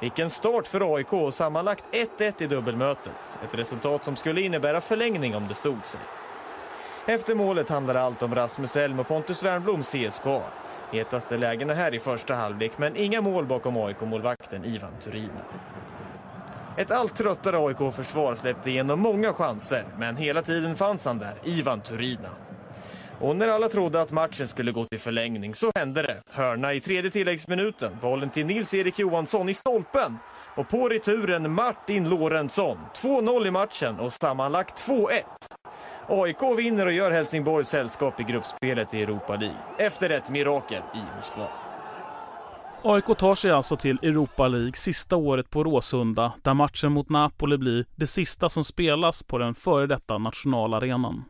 Vilken 0.00 0.30
start 0.30 0.66
för 0.66 0.94
AIK 0.94 1.12
och 1.12 1.34
sammanlagt 1.34 1.84
1-1 2.18 2.42
i 2.42 2.46
dubbelmötet. 2.46 3.34
Ett 3.44 3.58
resultat 3.58 4.04
som 4.04 4.16
skulle 4.16 4.40
innebära 4.40 4.80
förlängning 4.80 5.36
om 5.36 5.48
det 5.48 5.54
stod 5.54 5.86
sig. 5.86 6.00
Efter 7.06 7.34
målet 7.34 7.68
handlade 7.68 8.00
allt 8.00 8.22
om 8.22 8.34
Rasmus 8.34 8.76
Elm 8.76 9.00
och 9.00 9.08
Pontus 9.08 9.42
Wernbloom, 9.42 9.82
CSKA. 9.82 10.42
Hetaste 10.92 11.36
lägena 11.36 11.74
här 11.74 11.94
i 11.94 11.98
första 11.98 12.34
halvlek, 12.34 12.72
men 12.76 12.96
inga 12.96 13.20
mål 13.20 13.46
bakom 13.46 13.76
AIK-målvakten 13.76 14.64
Ivan 14.64 14.92
Turina. 15.00 15.42
Ett 16.76 16.90
allt 16.90 17.16
tröttare 17.16 17.58
AIK-försvar 17.58 18.34
släppte 18.34 18.70
igenom 18.70 19.00
många 19.00 19.32
chanser, 19.32 19.84
men 19.98 20.16
hela 20.16 20.42
tiden 20.42 20.76
fanns 20.76 21.04
han 21.04 21.18
där, 21.18 21.34
Ivan 21.44 21.80
Turina. 21.80 22.28
Och 23.20 23.36
när 23.36 23.48
alla 23.48 23.68
trodde 23.68 24.00
att 24.00 24.10
matchen 24.10 24.48
skulle 24.48 24.72
gå 24.72 24.84
till 24.84 25.00
förlängning 25.00 25.54
så 25.54 25.70
hände 25.74 26.02
det. 26.02 26.22
Hörna 26.30 26.74
i 26.74 26.80
tredje 26.80 27.10
tilläggsminuten, 27.10 27.96
bollen 28.02 28.30
till 28.30 28.46
Nils-Erik 28.46 28.98
Johansson 28.98 29.48
i 29.48 29.54
stolpen. 29.54 30.18
Och 30.56 30.68
på 30.68 30.88
returen 30.88 31.52
Martin 31.52 32.08
Lorentzon. 32.08 32.78
2-0 32.94 33.46
i 33.46 33.50
matchen 33.50 34.00
och 34.00 34.12
sammanlagt 34.12 34.88
2-1. 34.88 35.22
AIK 36.08 36.58
vinner 36.58 36.86
och 36.86 36.92
gör 36.92 37.10
Helsingborgs 37.10 37.68
sällskap 37.68 38.20
i 38.20 38.22
gruppspelet 38.22 38.94
i 38.94 39.02
Europa 39.02 39.36
League. 39.36 39.58
Efter 39.78 40.10
ett 40.10 40.30
mirakel 40.30 40.82
i 40.94 41.16
Moskva. 41.16 41.65
AIK 42.88 43.18
tar 43.18 43.34
sig 43.34 43.50
alltså 43.50 43.76
till 43.76 43.98
Europa 44.02 44.48
League 44.48 44.72
sista 44.72 45.16
året 45.16 45.50
på 45.50 45.64
Råsunda 45.64 46.32
där 46.42 46.54
matchen 46.54 46.92
mot 46.92 47.08
Napoli 47.08 47.58
blir 47.58 47.86
det 47.96 48.06
sista 48.06 48.48
som 48.48 48.64
spelas 48.64 49.22
på 49.22 49.38
den 49.38 49.54
före 49.54 49.86
detta 49.86 50.18
nationalarenan. 50.18 51.24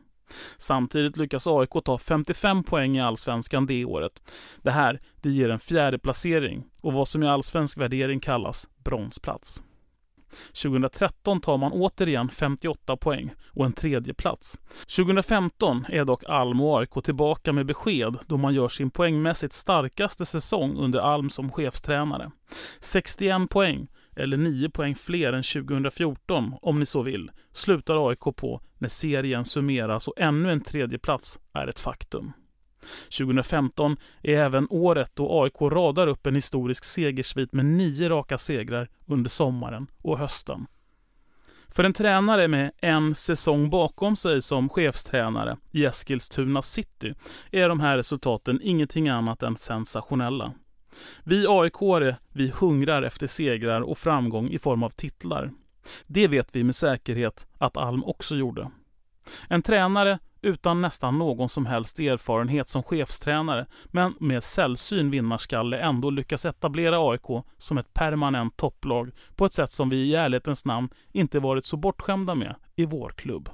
Samtidigt 0.57 1.17
lyckas 1.17 1.47
AIK 1.47 1.69
ta 1.85 1.97
55 1.97 2.63
poäng 2.63 2.97
i 2.97 3.01
allsvenskan 3.01 3.65
det 3.65 3.85
året. 3.85 4.31
Det 4.61 4.71
här 4.71 4.99
det 5.21 5.29
ger 5.29 5.49
en 5.49 5.59
fjärde 5.59 5.99
placering 5.99 6.63
och 6.81 6.93
vad 6.93 7.07
som 7.07 7.23
i 7.23 7.27
allsvensk 7.27 7.77
värdering 7.77 8.19
kallas 8.19 8.69
bronsplats. 8.83 9.61
2013 10.63 11.41
tar 11.41 11.57
man 11.57 11.71
återigen 11.71 12.29
58 12.29 12.97
poäng 12.97 13.33
och 13.51 13.65
en 13.65 13.73
tredje 13.73 14.13
plats. 14.13 14.59
2015 14.97 15.85
är 15.89 16.05
dock 16.05 16.23
Alm 16.27 16.61
och 16.61 16.79
AIK 16.79 17.03
tillbaka 17.03 17.53
med 17.53 17.65
besked 17.65 18.17
då 18.25 18.37
man 18.37 18.53
gör 18.53 18.67
sin 18.67 18.89
poängmässigt 18.89 19.53
starkaste 19.53 20.25
säsong 20.25 20.77
under 20.77 20.99
Alm 20.99 21.29
som 21.29 21.51
chefstränare. 21.51 22.31
61 22.79 23.49
poäng, 23.49 23.87
eller 24.15 24.37
9 24.37 24.69
poäng 24.69 24.95
fler 24.95 25.33
än 25.33 25.43
2014 25.43 26.53
om 26.61 26.79
ni 26.79 26.85
så 26.85 27.01
vill, 27.01 27.31
slutar 27.51 28.09
AIK 28.09 28.35
på 28.35 28.61
när 28.77 28.89
serien 28.89 29.45
summeras 29.45 30.07
och 30.07 30.19
ännu 30.19 30.51
en 30.51 30.61
tredje 30.61 30.99
plats 30.99 31.39
är 31.53 31.67
ett 31.67 31.79
faktum. 31.79 32.33
2015 33.17 33.97
är 34.21 34.37
även 34.37 34.67
året 34.69 35.11
då 35.13 35.43
AIK 35.43 35.61
radar 35.61 36.07
upp 36.07 36.27
en 36.27 36.35
historisk 36.35 36.83
segersvit 36.83 37.53
med 37.53 37.65
nio 37.65 38.09
raka 38.09 38.37
segrar 38.37 38.89
under 39.05 39.29
sommaren 39.29 39.87
och 40.01 40.17
hösten. 40.17 40.67
För 41.67 41.83
en 41.83 41.93
tränare 41.93 42.47
med 42.47 42.71
en 42.81 43.15
säsong 43.15 43.69
bakom 43.69 44.15
sig 44.15 44.41
som 44.41 44.69
chefstränare 44.69 45.57
i 45.71 45.85
Eskilstuna 45.85 46.61
City 46.61 47.13
är 47.51 47.69
de 47.69 47.79
här 47.79 47.97
resultaten 47.97 48.59
ingenting 48.63 49.09
annat 49.09 49.43
än 49.43 49.57
sensationella. 49.57 50.53
Vi 51.23 51.47
aik 51.47 51.73
vi 52.33 52.51
hungrar 52.55 53.03
efter 53.03 53.27
segrar 53.27 53.81
och 53.81 53.97
framgång 53.97 54.49
i 54.49 54.59
form 54.59 54.83
av 54.83 54.89
titlar. 54.89 55.51
Det 56.07 56.27
vet 56.27 56.55
vi 56.55 56.63
med 56.63 56.75
säkerhet 56.75 57.47
att 57.57 57.77
Alm 57.77 58.03
också 58.03 58.35
gjorde. 58.35 58.71
En 59.49 59.61
tränare 59.61 60.19
utan 60.41 60.81
nästan 60.81 61.17
någon 61.17 61.49
som 61.49 61.65
helst 61.65 61.99
erfarenhet 61.99 62.67
som 62.67 62.83
chefstränare 62.83 63.65
men 63.85 64.13
med 64.19 64.43
sällsyn 64.43 65.11
vinnarskalle 65.11 65.79
ändå 65.79 66.09
lyckas 66.09 66.45
etablera 66.45 67.11
AIK 67.11 67.45
som 67.57 67.77
ett 67.77 67.93
permanent 67.93 68.57
topplag 68.57 69.11
på 69.35 69.45
ett 69.45 69.53
sätt 69.53 69.71
som 69.71 69.89
vi 69.89 69.97
i 69.97 70.15
ärlighetens 70.15 70.65
namn 70.65 70.89
inte 71.11 71.39
varit 71.39 71.65
så 71.65 71.77
bortskämda 71.77 72.35
med 72.35 72.55
i 72.75 72.85
vår 72.85 73.09
klubb. 73.09 73.49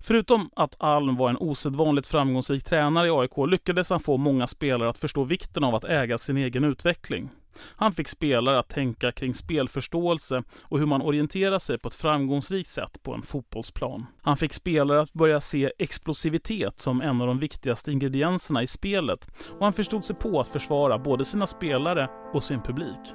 Förutom 0.00 0.50
att 0.56 0.82
Alm 0.82 1.16
var 1.16 1.30
en 1.30 1.36
osedvanligt 1.36 2.06
framgångsrik 2.06 2.64
tränare 2.64 3.08
i 3.08 3.10
AIK 3.10 3.48
lyckades 3.48 3.90
han 3.90 4.00
få 4.00 4.16
många 4.16 4.46
spelare 4.46 4.88
att 4.88 4.98
förstå 4.98 5.24
vikten 5.24 5.64
av 5.64 5.74
att 5.74 5.84
äga 5.84 6.18
sin 6.18 6.36
egen 6.36 6.64
utveckling. 6.64 7.30
Han 7.76 7.92
fick 7.92 8.08
spelare 8.08 8.58
att 8.58 8.68
tänka 8.68 9.12
kring 9.12 9.34
spelförståelse 9.34 10.42
och 10.62 10.78
hur 10.78 10.86
man 10.86 11.02
orienterar 11.02 11.58
sig 11.58 11.78
på 11.78 11.88
ett 11.88 11.94
framgångsrikt 11.94 12.68
sätt 12.68 13.02
på 13.02 13.14
en 13.14 13.22
fotbollsplan. 13.22 14.06
Han 14.22 14.36
fick 14.36 14.52
spelare 14.52 15.00
att 15.00 15.12
börja 15.12 15.40
se 15.40 15.72
explosivitet 15.78 16.80
som 16.80 17.00
en 17.00 17.20
av 17.20 17.26
de 17.26 17.38
viktigaste 17.38 17.92
ingredienserna 17.92 18.62
i 18.62 18.66
spelet 18.66 19.28
och 19.58 19.64
han 19.64 19.72
förstod 19.72 20.04
sig 20.04 20.16
på 20.16 20.40
att 20.40 20.48
försvara 20.48 20.98
både 20.98 21.24
sina 21.24 21.46
spelare 21.46 22.08
och 22.34 22.44
sin 22.44 22.62
publik. 22.62 23.14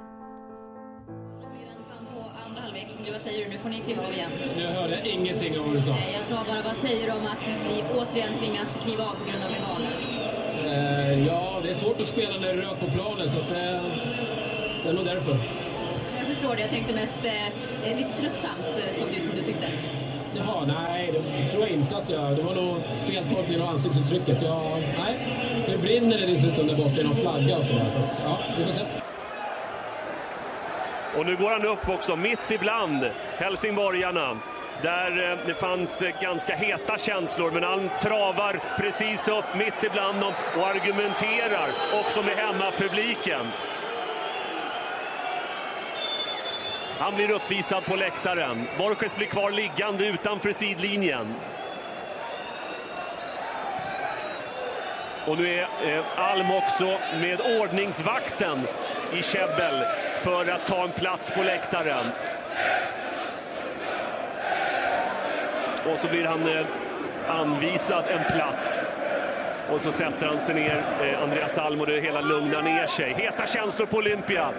Vad 3.12 3.20
säger 3.20 3.44
du? 3.44 3.50
Nu 3.50 3.58
får 3.58 3.68
ni 3.68 3.80
kliva 3.80 4.02
av 4.06 4.12
igen. 4.12 4.30
Jag 4.58 4.70
hörde 4.70 5.08
ingenting 5.08 5.58
av 5.58 5.66
vad 5.66 5.74
du 5.74 5.80
sa. 5.80 5.96
Jag 6.12 6.22
sa 6.22 6.36
bara, 6.48 6.62
vad 6.62 6.76
säger 6.76 7.06
du 7.06 7.12
om 7.12 7.26
att 7.26 7.50
ni 7.68 7.84
återigen 7.98 8.34
tvingas 8.34 8.80
kliva 8.84 9.04
av 9.04 9.14
på 9.14 9.24
grund 9.30 9.44
av 9.44 9.50
veganer? 9.50 9.92
Eh, 10.66 11.26
ja, 11.26 11.60
det 11.62 11.70
är 11.70 11.74
svårt 11.74 12.00
att 12.00 12.06
spela 12.06 12.38
när 12.40 12.54
det 12.54 12.62
rök 12.62 12.80
på 12.80 12.86
planen 12.86 13.28
så 13.28 13.40
att, 13.40 13.52
eh, 13.52 13.82
det 14.84 14.90
är 14.90 14.94
nog 14.94 15.04
därför. 15.04 15.36
Jag 16.18 16.26
förstår 16.26 16.54
det. 16.56 16.60
Jag 16.60 16.70
tänkte 16.70 16.94
mest 16.94 17.24
eh, 17.84 17.96
lite 17.96 18.16
tröttsamt 18.22 18.58
eh, 18.76 18.94
såg 18.94 19.08
det 19.08 19.16
ut 19.16 19.24
som 19.24 19.34
du 19.34 19.42
tyckte. 19.42 19.66
Jaha, 20.36 20.64
nej, 20.66 21.12
det 21.12 21.48
tror 21.50 21.62
jag 21.62 21.70
inte 21.70 21.96
att 21.96 22.10
jag... 22.10 22.36
Det 22.36 22.42
var 22.42 22.54
nog 22.54 22.76
feltolkning 23.06 23.60
av 23.60 23.68
ansiktsuttrycket. 23.68 24.42
Jag, 24.42 24.82
nej, 24.98 25.18
det 25.66 25.78
brinner 25.78 26.18
det 26.18 26.26
dessutom 26.26 26.66
där 26.66 26.76
borta 26.76 27.00
i 27.00 27.04
någon 27.04 27.16
flagga 27.16 27.56
och 27.56 27.64
sådär. 27.64 27.88
Så, 27.88 28.22
ja, 28.24 28.38
vi 28.58 28.64
får 28.64 28.72
se. 28.72 28.82
Och 31.16 31.26
nu 31.26 31.36
går 31.36 31.50
han 31.50 31.66
upp 31.66 31.88
också, 31.88 32.16
mitt 32.16 32.50
ibland 32.50 33.10
helsingborgarna. 33.38 34.36
Där 34.82 35.30
eh, 35.30 35.38
det 35.46 35.54
fanns 35.54 36.02
eh, 36.02 36.20
ganska 36.20 36.54
heta 36.54 36.98
känslor, 36.98 37.50
men 37.50 37.62
han 37.62 37.90
travar 38.02 38.60
precis 38.76 39.28
upp 39.28 39.54
mitt 39.58 39.84
ibland 39.84 40.20
dem 40.20 40.32
och 40.58 40.66
argumenterar 40.66 41.68
också 41.92 42.22
med 42.22 42.36
hemmapubliken. 42.36 43.46
Han 46.98 47.14
blir 47.14 47.30
uppvisad 47.30 47.84
på 47.84 47.96
läktaren. 47.96 48.66
Borges 48.78 49.16
blir 49.16 49.26
kvar 49.26 49.50
liggande 49.50 50.06
utanför 50.06 50.52
sidlinjen. 50.52 51.34
Och 55.26 55.38
nu 55.38 55.54
är 55.54 55.62
eh, 55.62 56.04
Alm 56.16 56.50
också 56.50 56.98
med 57.20 57.40
ordningsvakten 57.60 58.62
i 59.12 59.22
käbbel 59.22 59.84
för 60.20 60.50
att 60.50 60.66
ta 60.66 60.84
en 60.84 60.90
plats 60.90 61.30
på 61.30 61.42
läktaren. 61.42 62.06
Och 65.92 65.98
så 65.98 66.08
blir 66.08 66.26
han 66.26 66.48
eh, 66.48 66.66
anvisad 67.28 68.04
en 68.08 68.32
plats. 68.32 68.88
Och 69.70 69.80
så 69.80 69.92
sätter 69.92 70.26
han 70.26 70.40
sig 70.40 70.54
ner, 70.54 70.84
eh, 71.02 71.22
Andreas 71.22 71.58
Alm, 71.58 71.80
och 71.80 71.86
det 71.86 72.00
hela 72.00 72.20
lugnar 72.20 72.62
ner 72.62 72.86
sig. 72.86 73.14
Heta 73.14 73.46
känslor 73.46 73.86
på 73.86 73.96
Olympia. 73.96 74.50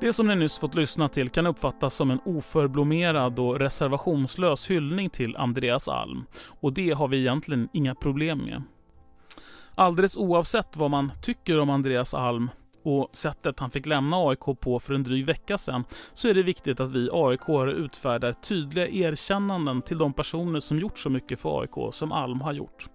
Det 0.00 0.12
som 0.12 0.26
ni 0.26 0.36
nyss 0.36 0.58
fått 0.58 0.74
lyssna 0.74 1.08
till 1.08 1.28
kan 1.28 1.46
uppfattas 1.46 1.94
som 1.94 2.10
en 2.10 2.20
oförblommerad 2.24 3.38
och 3.38 3.58
reservationslös 3.58 4.70
hyllning 4.70 5.10
till 5.10 5.36
Andreas 5.36 5.88
Alm. 5.88 6.24
Och 6.60 6.72
det 6.72 6.90
har 6.90 7.08
vi 7.08 7.18
egentligen 7.18 7.68
inga 7.72 7.94
problem 7.94 8.38
med. 8.38 8.62
Alldeles 9.74 10.16
oavsett 10.16 10.76
vad 10.76 10.90
man 10.90 11.12
tycker 11.22 11.58
om 11.60 11.70
Andreas 11.70 12.14
Alm 12.14 12.50
och 12.82 13.08
sättet 13.12 13.60
han 13.60 13.70
fick 13.70 13.86
lämna 13.86 14.16
AIK 14.16 14.60
på 14.60 14.80
för 14.80 14.94
en 14.94 15.02
dryg 15.02 15.26
vecka 15.26 15.58
sedan 15.58 15.84
så 16.12 16.28
är 16.28 16.34
det 16.34 16.42
viktigt 16.42 16.80
att 16.80 16.90
vi 16.90 17.08
aik 17.12 17.48
utfärdar 17.76 18.32
tydliga 18.32 18.88
erkännanden 18.88 19.82
till 19.82 19.98
de 19.98 20.12
personer 20.12 20.60
som 20.60 20.78
gjort 20.78 20.98
så 20.98 21.10
mycket 21.10 21.40
för 21.40 21.60
AIK 21.60 21.94
som 21.94 22.12
Alm 22.12 22.40
har 22.40 22.52
gjort. 22.52 22.86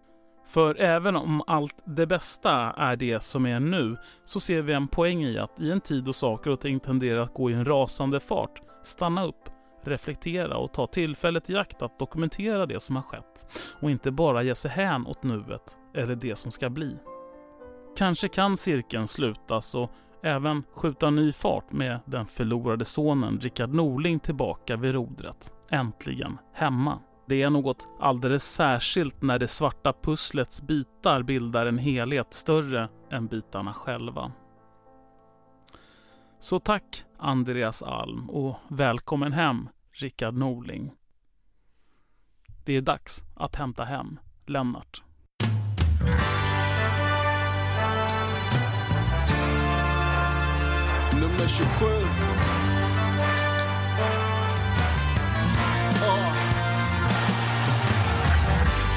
För 0.52 0.82
även 0.82 1.16
om 1.16 1.44
allt 1.48 1.76
det 1.86 2.08
bästa 2.08 2.52
är 2.78 2.96
det 2.96 3.24
som 3.24 3.46
är 3.46 3.60
nu, 3.60 3.98
så 4.26 4.40
ser 4.40 4.62
vi 4.62 4.74
en 4.74 4.88
poäng 4.88 5.24
i 5.24 5.38
att 5.38 5.60
i 5.60 5.72
en 5.72 5.82
tid 5.82 6.04
då 6.04 6.14
saker 6.14 6.52
och 6.52 6.60
ting 6.60 6.80
tenderar 6.80 7.22
att 7.22 7.34
gå 7.34 7.50
i 7.50 7.54
en 7.54 7.66
rasande 7.66 8.20
fart, 8.20 8.62
stanna 8.84 9.26
upp, 9.26 9.50
reflektera 9.84 10.58
och 10.58 10.74
ta 10.74 10.88
tillfället 10.88 11.50
i 11.50 11.56
akt 11.56 11.82
att 11.82 12.00
dokumentera 12.00 12.66
det 12.66 12.80
som 12.80 12.96
har 12.96 13.04
skett 13.04 13.48
och 13.82 13.92
inte 13.92 14.12
bara 14.12 14.44
ge 14.44 14.56
sig 14.56 14.72
hän 14.72 15.08
åt 15.08 15.24
nuet 15.24 15.78
eller 15.96 16.16
det 16.16 16.36
som 16.36 16.52
ska 16.52 16.70
bli. 16.70 16.98
Kanske 17.98 18.28
kan 18.28 18.58
cirkeln 18.58 19.08
slutas 19.08 19.76
och 19.76 19.92
även 20.24 20.64
skjuta 20.76 21.10
ny 21.10 21.32
fart 21.32 21.72
med 21.72 22.00
den 22.06 22.26
förlorade 22.26 22.86
sonen 22.86 23.40
Rickard 23.40 23.74
Norling 23.74 24.20
tillbaka 24.20 24.78
vid 24.78 24.94
rodret. 24.94 25.54
Äntligen 25.70 26.38
hemma. 26.54 27.00
Det 27.26 27.42
är 27.42 27.50
något 27.50 27.88
alldeles 28.00 28.44
särskilt 28.44 29.22
när 29.22 29.40
det 29.40 29.48
svarta 29.48 29.94
pusslets 29.94 30.62
bitar 30.62 31.24
bildar 31.24 31.66
en 31.66 31.78
helhet 31.78 32.34
större 32.34 32.90
än 33.12 33.28
bitarna 33.28 33.74
själva. 33.74 34.32
Så 36.40 36.60
tack 36.60 37.04
Andreas 37.18 37.84
Alm 37.84 38.30
och 38.30 38.56
välkommen 38.68 39.34
hem 39.34 39.70
Rickard 39.92 40.34
Norling. 40.34 40.92
Det 42.66 42.74
är 42.78 42.82
dags 42.82 43.24
att 43.36 43.56
hämta 43.56 43.84
hem 43.84 44.20
Lennart. 44.46 45.04
Nummer 51.14 51.48
27 51.48 52.31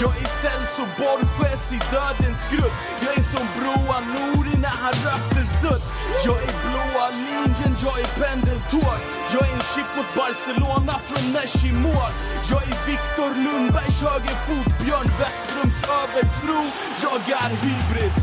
jag 0.00 0.16
är 0.16 0.28
Celso 0.42 0.82
Borges 0.98 1.72
i 1.72 1.78
Dödens 1.92 2.46
grupp. 2.50 2.72
Jag 3.04 3.18
är 3.18 3.22
som 3.22 3.46
Broa 3.58 4.00
Nouri 4.00 4.56
när 4.60 4.76
han 4.84 4.92
rökte 4.92 5.42
sutt. 5.60 5.84
Jag 6.24 6.36
är 6.36 6.54
blåa 6.64 7.10
linjen, 7.10 7.76
jag 7.82 8.00
är 8.00 8.06
pendeltåg. 8.20 8.98
Jag 9.32 9.48
är 9.48 9.52
en 9.52 9.60
chip 9.60 9.90
mot 9.96 10.14
Barcelona 10.16 11.00
från 11.06 11.32
Nesh 11.32 11.72
mål. 11.72 12.12
Jag 12.50 12.62
är 12.62 12.86
Viktor 12.86 13.30
Lundbergs 13.44 14.02
högerfot, 14.02 14.78
Björn 14.84 15.10
Westrums 15.18 15.82
övertro. 16.02 16.60
Jag 17.02 17.40
är 17.44 17.50
hybris. 17.64 18.18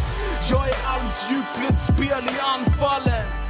Jag 0.49 0.69
är 0.69 0.75
Alms 0.93 1.29
djupledsspel 1.29 2.23
i 2.35 2.39
anfallen 2.39 3.40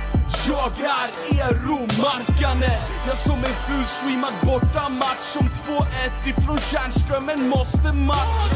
jag 0.48 0.72
är 0.80 1.10
Ero 1.40 1.80
Markkanen 2.02 2.80
Jag 3.08 3.18
som 3.18 3.40
är 3.40 3.56
fullstreamad 3.68 4.34
bortamatch 4.44 5.20
Som 5.20 5.50
2-1 5.50 5.86
ifrån 6.26 6.58
Tjärnströmen 6.58 7.50
måste 7.50 7.94
match. 7.94 8.52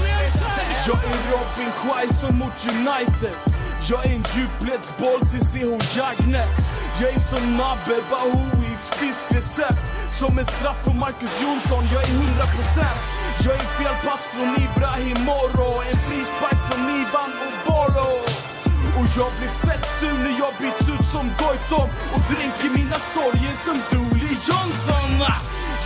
Jag 0.88 0.98
är 0.98 1.32
Robin 1.32 1.72
Quaison 1.82 2.38
mot 2.38 2.66
United. 2.66 3.36
Jag 3.90 4.06
är 4.06 4.10
en 4.10 4.26
djupledsboll 4.36 5.20
till 5.20 5.46
CH 5.46 5.98
Jagne 5.98 6.48
Jag 7.02 7.10
är 7.14 7.20
som 7.20 7.58
Nabe 7.58 7.98
Bahouis 8.10 8.90
fiskrecept. 8.90 9.86
Som 10.10 10.40
en 10.40 10.46
straff 10.46 10.84
på 10.84 10.94
Marcus 10.94 11.42
Jonsson 11.42 11.84
Jag 11.94 12.04
är 12.04 12.08
100% 12.08 12.86
Jag 13.46 13.54
är 13.56 13.60
felpass 13.60 14.28
från 14.28 14.56
Ibrahim 14.66 15.26
Moro 15.26 15.82
En 15.92 15.98
frispark 15.98 16.60
från 16.70 16.90
Ivan 16.90 17.32
Oboro 17.48 17.75
och 18.98 19.08
jag 19.18 19.32
blir 19.40 19.54
fett 19.66 19.86
sur 20.00 20.18
när 20.26 20.36
jag 20.44 20.54
byts 20.62 20.90
ut 20.94 21.08
som 21.16 21.26
Goitom 21.40 21.90
och 22.14 22.24
dränker 22.32 22.70
mina 22.80 23.00
sorger 23.16 23.56
som 23.66 23.78
Dooley 23.92 24.36
Johnson. 24.48 25.12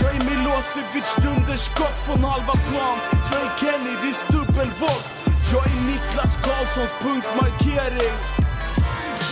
Jag 0.01 0.09
är 0.15 0.21
Milosevic 0.29 1.09
dunderskott 1.23 1.97
från 2.05 2.23
halva 2.23 2.55
plan. 2.67 2.97
Jag 3.31 3.41
är 3.47 3.51
Kennedys 3.59 4.19
dubbelvolt. 4.33 5.09
Jag 5.53 5.63
är 5.71 5.79
Niklas 5.89 6.33
Karlssons 6.45 6.93
punktmarkering. 7.03 8.15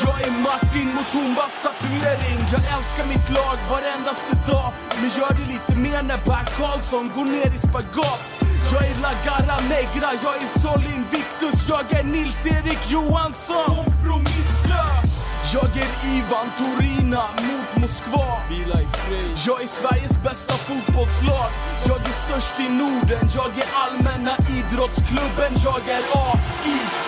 Jag 0.04 0.22
är 0.28 0.32
Martin 0.32 0.88
mot 0.96 1.12
Tombas 1.12 1.54
tatuering. 1.64 2.40
Jag 2.52 2.62
älskar 2.78 3.06
mitt 3.08 3.30
lag 3.30 3.58
varendaste 3.70 4.34
dag. 4.52 4.74
Men 4.96 5.10
gör 5.10 5.34
det 5.40 5.48
lite 5.54 5.76
mer 5.80 6.02
när 6.04 6.18
Per 6.18 6.46
Karlsson 6.58 7.12
går 7.16 7.26
ner 7.26 7.54
i 7.56 7.58
spagat. 7.58 8.37
Jag 8.72 8.84
är 8.84 9.02
La 9.02 9.12
Garra 9.26 9.60
Negra, 9.70 10.10
jag 10.24 10.36
är 10.36 10.60
Solin 10.60 11.06
Victus, 11.12 11.68
jag 11.70 11.94
är 11.94 12.04
Nils-Erik 12.04 12.92
Johansson. 12.92 13.76
Kompromisslös! 13.76 15.28
Jag 15.54 15.78
är 15.78 16.18
Ivan 16.18 16.52
Torina 16.58 17.24
mot 17.38 17.82
Moskva. 17.82 18.42
Vila 18.50 18.82
i 18.82 18.88
fred. 18.88 19.38
Jag 19.48 19.62
är 19.62 19.68
Sveriges 19.68 20.24
bästa 20.24 20.54
fotbollslag. 20.54 21.50
Jag 21.88 21.98
är 21.98 22.14
störst 22.28 22.60
i 22.60 22.70
Norden. 22.70 23.30
Jag 23.36 23.58
är 23.58 23.68
Allmänna 23.74 24.38
idrottsklubben. 24.50 25.54
Jag 25.64 25.90
är 25.90 26.02
AIK. 26.14 27.08